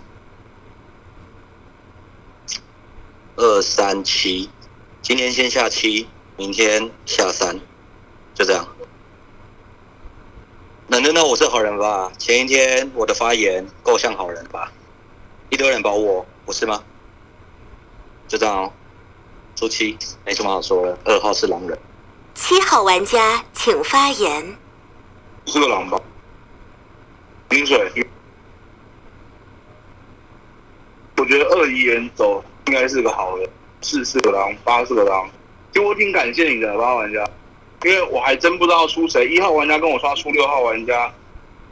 [3.36, 4.50] 二三七，
[5.02, 6.08] 今天先下七，
[6.38, 7.60] 明天下三，
[8.34, 8.66] 就这样。
[10.88, 12.10] 能认到我是好人吧？
[12.18, 14.72] 前一天我的发言够像好人吧？
[15.50, 16.82] 一堆人保我，不是吗？
[18.30, 18.74] 就这样哦。
[19.58, 21.78] 初七没什么好说的，二号是狼人。
[22.34, 24.58] 七号玩家请发言。
[25.48, 25.98] 是个狼吧？
[27.48, 27.89] 冰水，
[31.16, 33.50] 我觉得二一言走应该是个好人。
[33.82, 35.30] 四是个狼，八是个狼。
[35.72, 37.24] 其实我挺感谢你的八号玩家，
[37.86, 39.30] 因为我还真不知道出谁。
[39.30, 41.14] 一号玩家跟我刷出六号玩家，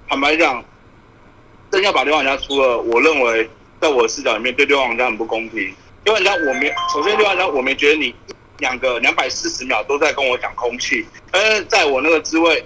[0.07, 0.63] 坦白讲，
[1.69, 3.49] 真要把六号玩家出了，我认为
[3.82, 5.73] 在我的视角里面对六号玩家很不公平。
[6.05, 8.15] 六号玩家我没，首先六号玩家我没觉得你
[8.59, 12.63] 两个两百四十秒都在跟我讲空气，但是在我那个滋味。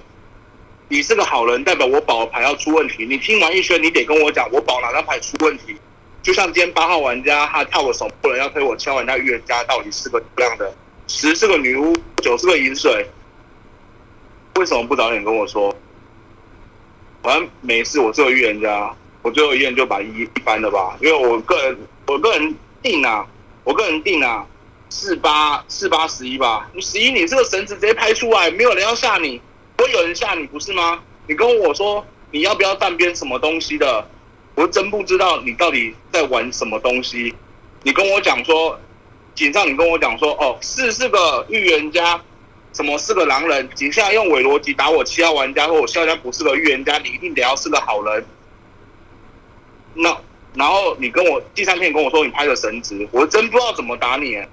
[0.92, 3.06] 你是个好人，代表我保牌要出问题。
[3.06, 5.78] 你听完一圈，你得跟我讲，我保哪张牌出问题。
[6.24, 10.74] 就像今天八号玩家他跳个手，不能要推我七号玩家预言家到底是个怎么样的？
[11.08, 13.08] 十是个女巫，九是个饮水，
[14.56, 15.74] 为什么不早点跟我说？
[17.22, 20.98] 反正没事，我是个预言家，我最后一验就把一一翻了吧。
[21.02, 21.78] 因为我个人，
[22.08, 23.28] 我个人定啊，
[23.64, 24.44] 我个人定啊，
[24.90, 26.68] 四八四八十一吧。
[26.82, 29.40] 十一，你这个绳子直接拍出来，没有人要吓你。
[29.80, 31.00] 不会有人吓你不是吗？
[31.26, 34.06] 你跟我说你要不要站边什么东西的，
[34.54, 37.34] 我真不知道你到底在玩什么东西。
[37.84, 38.78] 你跟我讲说，
[39.36, 42.22] 井上，你跟我讲说，哦，四是个预言家，
[42.74, 43.70] 什么是个狼人？
[43.74, 48.26] 井下用伪逻辑打我七号玩家，或我七号玩家不是个预言家，你一定得要是个好人。
[49.94, 50.14] 那
[50.56, 54.44] 然后你跟我第三天跟我说你拍了神职，我真不知道怎么打你，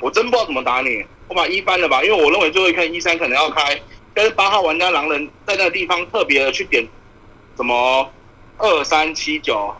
[0.00, 1.02] 我真不知道怎么打你。
[1.28, 3.80] 我把一翻了吧，因为我认为最后一看一三可能要开。
[4.14, 6.86] 但是八号玩家狼人在那个地方特别的去点
[7.56, 8.10] 什么
[8.58, 9.74] 二三七九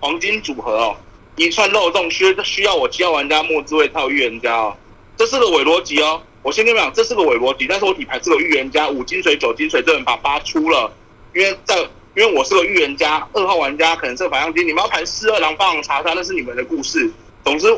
[0.00, 0.96] 黄金组合哦，
[1.36, 4.76] 一串漏洞需需要我七号玩家末之位套预言家哦，
[5.16, 6.22] 这是个伪逻辑哦。
[6.42, 10.92] 我先跟你讲，这是个伪逻辑，但是我底牌是个预言家，五金水九金水，这人把八出了，
[11.34, 11.74] 因为在
[12.14, 17.10] 因为我是个预言家，二号玩家可能是个反向金，你们要排四二狼放查杀，那是你们的故事。
[17.42, 17.74] 总之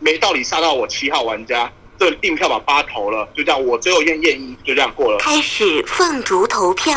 [0.00, 1.70] 没道理杀到我七号玩家。
[1.98, 5.18] 这订票把八投了，就这样，我最后验验一，就这样过了。
[5.18, 6.94] 开始凤竹投票。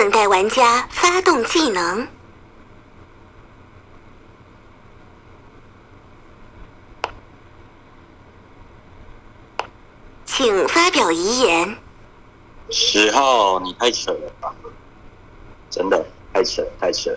[0.00, 2.08] 等待玩家发动技能，
[10.24, 11.76] 请发表遗言。
[12.70, 14.54] 十号，你太扯了吧！
[15.68, 17.10] 真的太扯，太扯。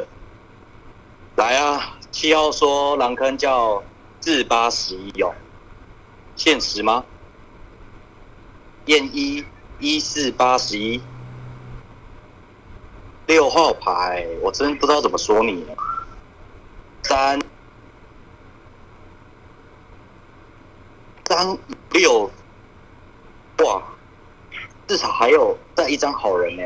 [1.38, 3.82] 来啊，七号说狼坑叫
[4.20, 5.34] 四八十一哦，
[6.36, 7.06] 现实吗？
[8.88, 9.46] 验一
[9.80, 11.02] 一四八十一。
[13.34, 15.66] 六号牌，我真不知道怎么说你。
[17.02, 17.40] 三
[21.28, 21.58] 三
[21.90, 22.30] 六，
[23.58, 23.82] 哇，
[24.88, 26.64] 至少还有再一张好人呢。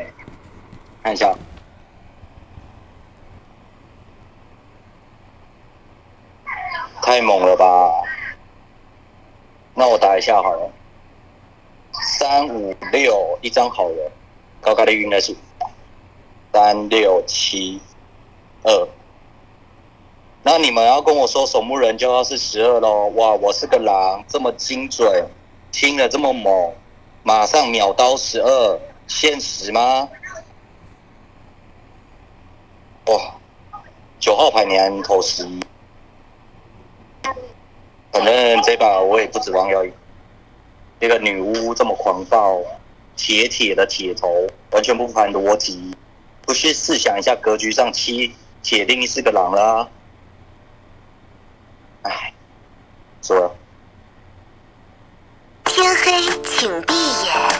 [1.02, 1.34] 看一下，
[7.00, 7.64] 太猛了吧！
[9.72, 10.70] 那我打一下好了。
[11.92, 14.12] 三五六，一张好人，
[14.60, 15.34] 高概率应该是。
[16.52, 17.80] 三六七
[18.64, 18.88] 二，
[20.42, 23.06] 那你们要跟我说守墓人就要是十二喽？
[23.14, 25.26] 哇，我是个狼，这么精准，
[25.70, 26.72] 听了这么猛，
[27.22, 30.08] 马上秒刀十二，现实吗？
[33.06, 33.34] 哇，
[34.18, 35.60] 九号牌你还投十一，
[38.10, 39.92] 反正这把我也不指望要赢。
[40.98, 42.60] 这个女巫这么狂暴，
[43.16, 44.28] 铁铁的铁头，
[44.72, 45.94] 完全不含逻辑。
[46.48, 49.86] 不去试想一下，格局上七铁定是个狼啦。
[52.00, 52.32] 哎，
[53.20, 53.54] 说。
[55.66, 57.57] 天黑，请闭眼。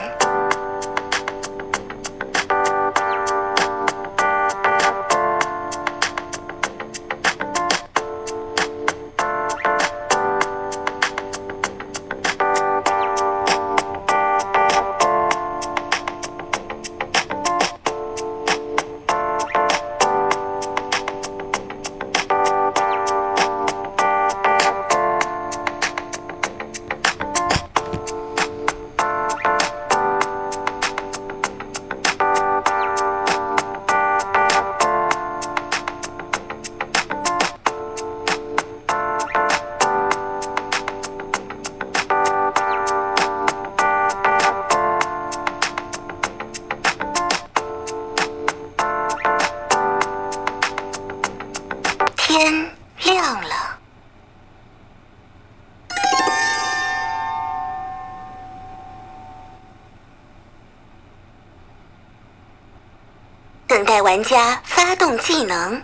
[64.19, 65.81] 玩家发动技能。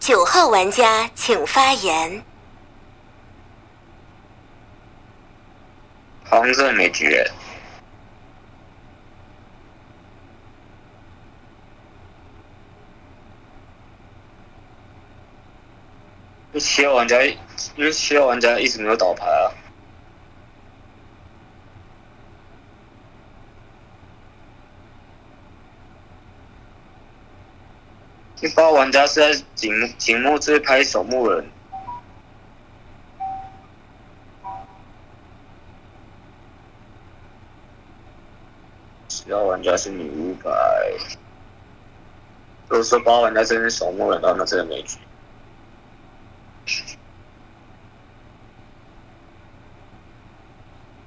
[0.00, 2.24] 九号玩家请发言。
[6.28, 7.30] 黄色没局人，
[16.58, 17.16] 七号玩家，
[17.76, 19.50] 因为七号玩家一直没有倒牌啊。
[28.36, 31.48] 第八玩家是在景幕景幕这拍守墓人，
[39.08, 40.50] 十号玩家是女巫牌。
[42.68, 44.98] 如果说八玩家真是守墓人的话，那真的没局。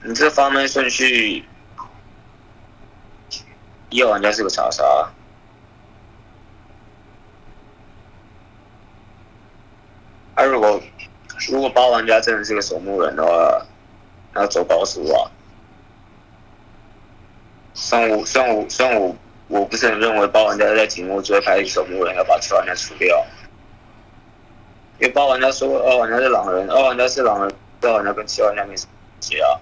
[0.03, 1.45] 你这发麦顺序，
[3.91, 4.83] 一号玩家是个查杀。
[10.33, 10.81] 啊，如果
[11.51, 13.67] 如果八玩家真的是个守墓人的话，
[14.33, 15.29] 那走高速啊。
[17.75, 19.15] 虽然我虽然我虽然我
[19.47, 23.23] 我不是很认为八玩家在节目最后拍守墓人要把七玩家除掉，
[24.97, 29.61] 因为八玩家说二玩家是狼人，二玩家是狼人，二玩家跟七玩家没什么关系啊。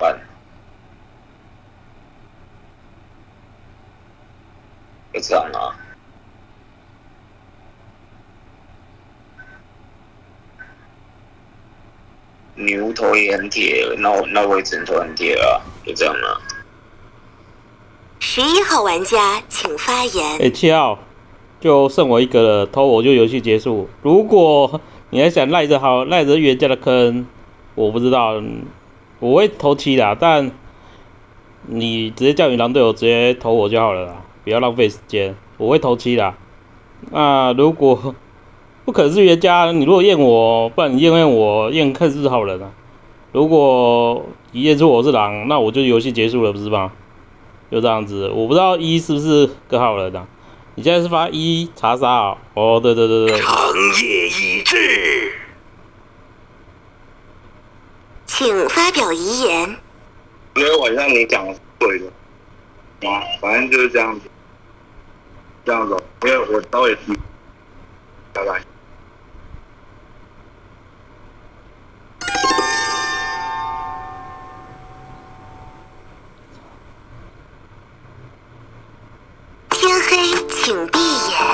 [0.00, 0.18] 办，
[5.20, 5.76] 就这样啊。
[12.54, 16.40] 女巫头也很铁，那我那我也只能头很铁啊，就这样了。
[18.18, 20.38] 十一号玩家请发言。
[20.38, 20.98] 哎，七号，
[21.58, 23.88] 就剩我一个了，偷我就游戏结束。
[24.02, 27.26] 如果你还想赖着好赖着原家的坑，
[27.74, 28.42] 我不知道，
[29.20, 30.50] 我会投七的，但
[31.66, 35.36] 你直接叫你狼队友直接投我就好了啦，不要浪费时间。
[35.58, 36.34] 我会投七的。
[37.12, 38.16] 那如果
[38.84, 42.72] 不可能是冤家，你如果验我，不然你验验我，验看是好人啊。
[43.30, 46.90] 如果你验出我是狼，那我就游戏结束了，不是吗？
[47.70, 50.26] 就这样子，我不知道一是不是个好人啊？
[50.74, 52.38] 你现在是发一查杀啊？
[52.54, 53.38] 哦，对对对对。
[53.38, 53.56] 长
[54.02, 55.32] 夜已至，
[58.26, 59.76] 请发表遗言。
[60.56, 64.28] 因为晚上你讲的是对的，啊，反正就是这样子，
[65.64, 67.16] 这样子，因为我稍微听，
[68.32, 68.62] 拜拜。
[79.70, 81.49] 天黑请闭眼。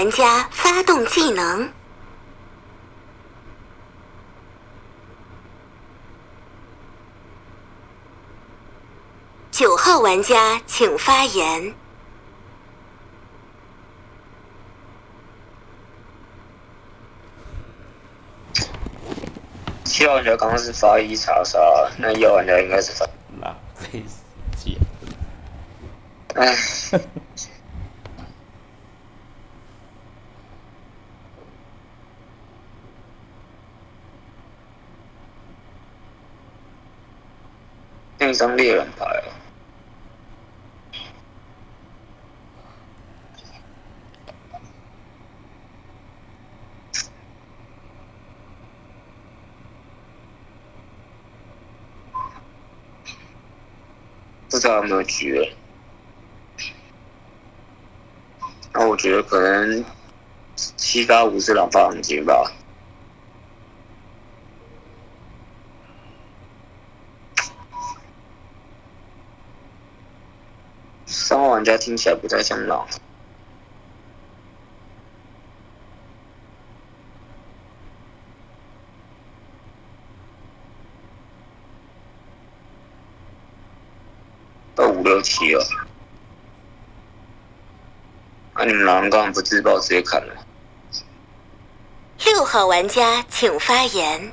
[0.00, 1.70] 玩家发动技能。
[9.50, 11.74] 九号玩家请发言。
[19.84, 21.58] 七号玩家刚刚是发一查杀，
[21.98, 23.06] 那一号玩家应该是发。
[23.42, 24.78] 浪费时间。
[26.36, 26.56] 唉，
[38.40, 39.22] 张猎人牌。
[54.48, 55.52] 不知道有没有狙？
[58.72, 59.84] 那我觉得可能
[60.54, 62.50] 七八五是两发黄金吧。
[71.80, 72.86] 听起来不太像狼。
[84.76, 85.66] 到五六七了，
[88.54, 90.46] 那、你们狼刚刚不自爆直接砍了？
[92.24, 94.32] 六号玩家请发言。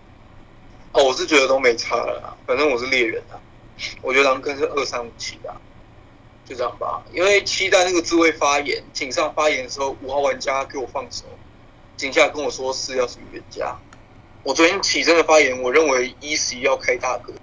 [0.93, 3.35] 哦，我是觉得都没差了啦，反正我是猎人啊。
[4.01, 5.53] 我觉得狼坑是二三五七啊，
[6.47, 7.03] 就这样吧。
[7.11, 11.25] 因为期待那个自卫发言，井上发言的时候，五号玩家给我放手，
[11.97, 13.77] 井下跟我说是要是预言家。
[14.43, 17.33] 我昨天起身的发言，我认为一十一要开大哥，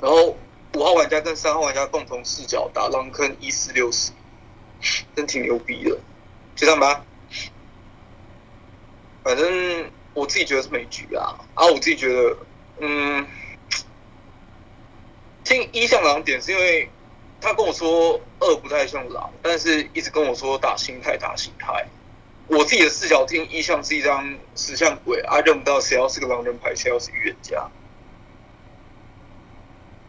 [0.00, 0.36] 然后
[0.74, 4.10] 五号玩家跟三号玩家共同视角打狼坑一四六十，
[5.14, 5.90] 真挺牛逼的，
[6.56, 7.04] 就这样吧。
[9.22, 12.36] 反正我自己觉得是没局啊，啊，我自己觉得，
[12.80, 13.26] 嗯，
[15.44, 16.88] 听一像狼点是因为
[17.40, 21.86] 他跟我说二不太像狼，但是一直跟我说打心态打心态。
[22.46, 27.68] 我自己的视角听一像是一张石像鬼啊，认不到谁要是个狼人牌，谁要是预言家。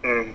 [0.03, 0.33] 嗯，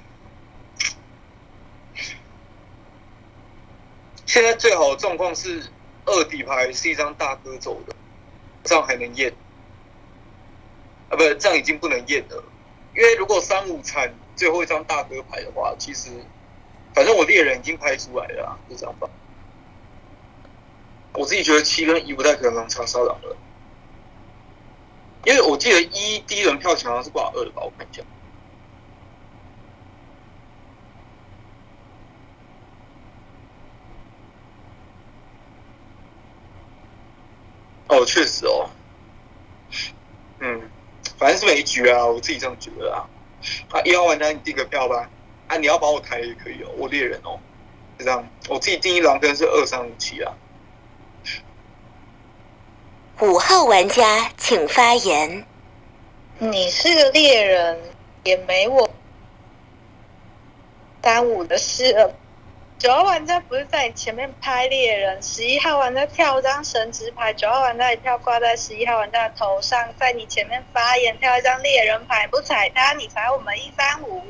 [4.26, 5.62] 现在最好的状况是
[6.04, 7.96] 二底牌是一张大哥走的，
[8.62, 9.32] 这样还能验。
[11.08, 12.44] 啊，不，这样已经不能验了，
[12.94, 16.10] 因为如果三五残最后一张大哥牌的话，其实
[16.94, 19.08] 反正我猎人已经拍出来了啊，就这样吧。
[21.14, 23.36] 我自己觉得七跟一不太可能长烧狼了，
[25.24, 28.02] 因为我记得一第一轮票好像是挂二的吧，我看一下。
[37.88, 38.68] 哦，确实哦，
[40.40, 40.70] 嗯，
[41.16, 43.06] 反正是没局啊，我自己这样觉得啊。
[43.70, 45.08] 啊，一号玩家你订个票吧，
[45.46, 47.38] 啊，你要把我抬也可以哦，我猎人哦，
[47.98, 48.26] 就这样。
[48.48, 50.32] 我自己定义狼跟是二三五七啊。
[53.20, 55.44] 五号玩家请发言。
[56.38, 57.78] 你是个猎人，
[58.24, 58.90] 也没我
[61.02, 62.14] 三五的事了。
[62.76, 74.22] 九号玩家不是在你前面拍猎人，十一号玩家跳张神职牌，九号玩家一跳挂在十一号玩家的头上，在你前面发言跳一张猎人牌，不踩他，你踩我们一三五。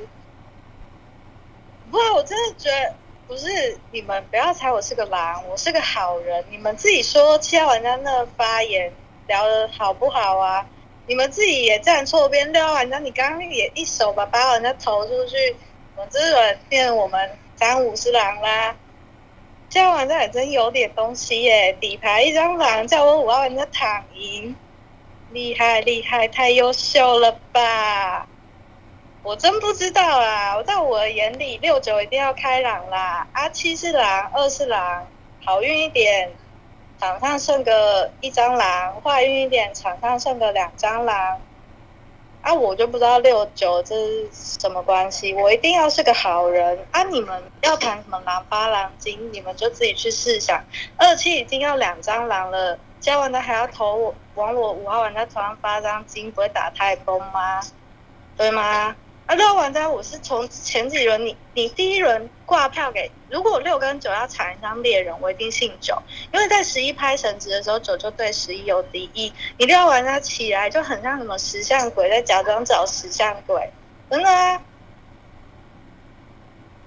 [1.94, 2.92] 不，我真的觉得
[3.28, 6.44] 不是你们不要猜我是个狼，我是个好人。
[6.50, 8.92] 你们自己说七号玩家那发言
[9.28, 10.66] 聊的好不好啊？
[11.06, 15.54] 你们自己也站错边，六号玩家你刚刚也一手把八号玩家投出去，
[15.94, 18.74] 我这个变我们三五是狼啦。
[19.68, 24.56] 七号玩家也真有点东西耶，底牌一张狼叫我五号玩家躺赢，
[25.30, 28.26] 厉害厉害，太优秀了吧！
[29.24, 35.06] 我真不知道啊，我在我的眼里，六九一定要开朗啦，啊七是狼，二是狼，
[35.42, 36.30] 好运一点，
[37.00, 41.40] 场上剩个一张狼；坏运一点，场上剩个两张狼。
[42.42, 47.02] 啊，我就不知道六九这是什么关系，我一定要是个好人啊！
[47.04, 50.62] 你们要谈什么狼八狼金，你们就自己去试想。
[50.98, 57.62] 二七已经要两张狼了，加完的还要投我往我五号玩家头上发张金，不会打太崩吗？
[58.36, 58.94] 对吗？
[59.26, 65.96] 啊，六号玩家，我是从前几轮你你第一轮挂票给，如果六跟九要抢一张猎人，我一定信九，
[66.30, 69.32] 因为在十一拍神职的时候，九就对十一有敌意。
[69.56, 73.70] 你六号玩家起来就很像什么石像鬼在假装找石像鬼，
[74.10, 74.60] 真的啊。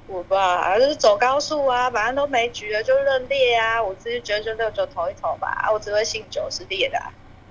[0.05, 3.81] 我吧，就是走高速啊，反正都没局了，就认猎啊。
[3.81, 7.01] 我自己觉得就六九投一投吧，我只会信九是猎的、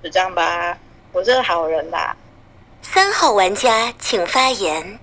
[0.00, 0.78] 就这样吧。
[1.10, 2.16] 我是个好人啦。
[2.82, 4.98] 三号玩家请发言。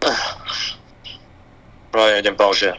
[1.90, 2.78] 不然有点抱歉，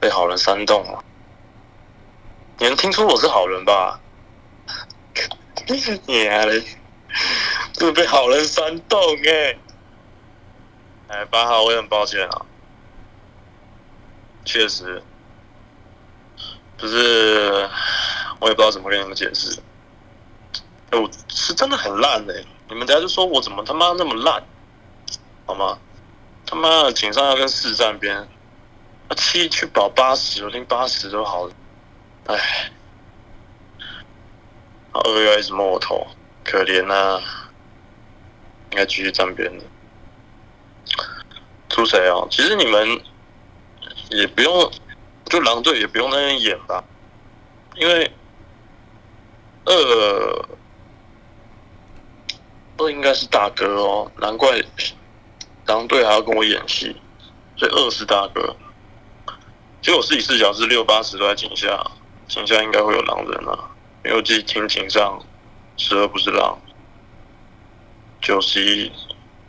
[0.00, 1.04] 被好人煽动了。
[2.58, 4.00] 你能听出我是好人吧？
[6.06, 6.64] 你啊嘞，
[7.78, 9.56] 是被好人煽动哎、
[11.08, 12.46] 哎，八号，我也很抱歉啊，
[14.44, 15.02] 确实，
[16.78, 17.68] 就是
[18.40, 19.58] 我也不知道怎么跟你们解释。
[20.90, 24.42] 哎我是真的很烂哎、你们等下就说我怎么他妈那么烂，
[25.46, 25.78] 好吗？
[26.46, 28.28] 他妈的井上要跟四站边，啊
[29.16, 31.52] 七去保八十，我听八十就好了。
[32.26, 32.70] 哎，
[34.92, 36.06] 二月一直摸我头，
[36.44, 37.20] 可怜啊，
[38.70, 39.64] 应该继续站边的。
[41.70, 42.28] 出谁哦？
[42.30, 43.00] 其实你们
[44.10, 44.70] 也不用，
[45.34, 46.84] 就狼队也不用那样演吧，
[47.74, 48.08] 因为
[49.64, 50.46] 二
[52.78, 54.62] 二应该是大哥哦，难怪
[55.66, 56.94] 狼队还要跟我演戏，
[57.56, 58.54] 所以二是大哥。
[59.82, 61.84] 其实我自己视角是六八十都在井下，
[62.28, 63.58] 井下应该会有狼人啊，
[64.04, 65.20] 因为我自己听井上
[65.76, 66.56] 十二不是狼，
[68.22, 68.92] 九十一。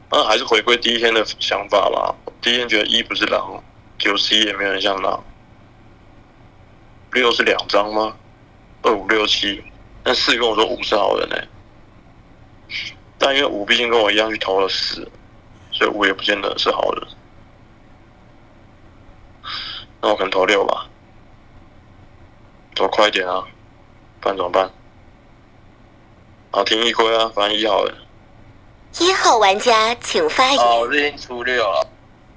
[0.09, 2.15] 那还是回归第一天的想法吧。
[2.41, 3.63] 第一天觉得一不是狼，
[3.99, 5.23] 九十一也没有人像狼。
[7.15, 8.15] 六是两张吗？
[8.83, 9.63] 二五六七，
[10.03, 11.35] 但四跟我说五是好人呢、
[13.17, 15.09] 但因为五毕竟跟我一样去投了四，
[15.71, 17.07] 所以五也不见得是好人。
[20.01, 20.87] 那我可能投六吧，
[22.75, 23.43] 走快一点啊，
[24.19, 24.69] 不然怎么办？
[26.51, 27.95] 好，听一龟啊，反正一好人。
[28.99, 30.59] 一号玩家请发言。
[30.59, 31.89] 哦，我是已经初六了，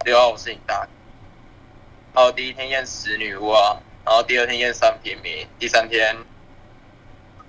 [0.05, 0.89] 六号我是你大哥。
[2.15, 3.77] 然后第一天验死女巫啊，
[4.09, 6.17] 然后第二天验三平民，第三天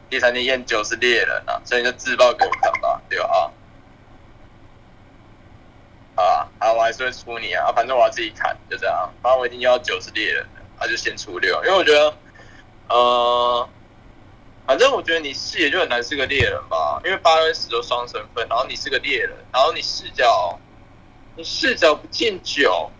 [0.10, 3.54] 第三天验九是猎人啊，所以你就自爆给我看吧，六号。
[6.16, 9.10] 啊，啊，我还是会出你啊，反正我要自己砍，就这样。
[9.22, 12.14] 反正我已经要九是猎人了，那、就先出六，因为我觉得，
[12.90, 13.70] 呃，
[14.68, 20.60] 反正我觉得你视野就很难是个猎人吧，因为八跟十都双身份，然后你是个猎人，然后你视角，
[21.38, 22.92] 你视角不见九，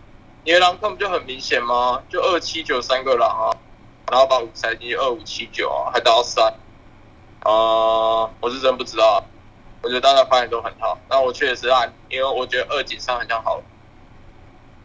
[0.44, 2.02] 你的狼坑不就很明显吗？
[2.08, 3.52] 就二七九三个狼啊，
[4.10, 6.54] 然后把五塞进去二五七九啊，还打到三，
[7.44, 9.22] 呃，我是真不知道，
[9.82, 13.64] 我觉得大家发言都很好，那我确实是按，因为我觉得二井上很像好人，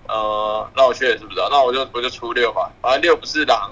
[0.09, 3.71] 呃，那我确实是不知道，那我就我就出六吧，反正六不是狼，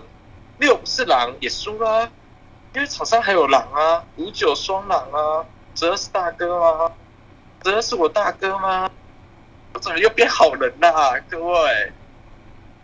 [0.59, 2.11] 六不是狼也输了、啊。
[2.75, 5.45] 因为场上还有狼啊，五九双狼啊，
[5.75, 6.91] 泽是大哥吗？
[7.61, 8.89] 泽是我大哥吗？
[9.73, 11.91] 我怎么又变好人啦、各位，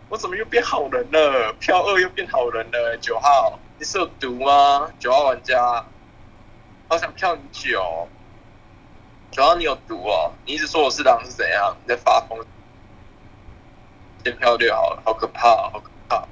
[0.08, 1.52] 我怎么又变好人了？
[1.60, 4.90] 票二又变好人了，九号，你是有毒吗？
[4.98, 5.84] 九号玩家，
[6.88, 8.08] 好想票你九，
[9.30, 11.76] 九号你有毒哦，你一直说我是狼是怎样？
[11.84, 12.44] 你在发疯？
[14.24, 16.26] 先票六好了，好可怕、好可怕，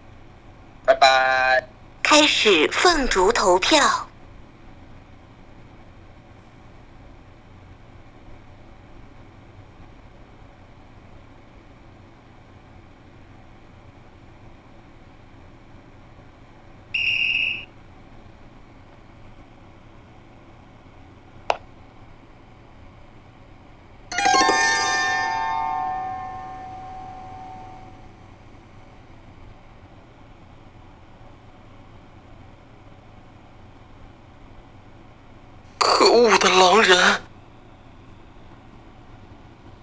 [0.85, 1.69] 拜拜。
[2.03, 4.08] 开始凤竹投票。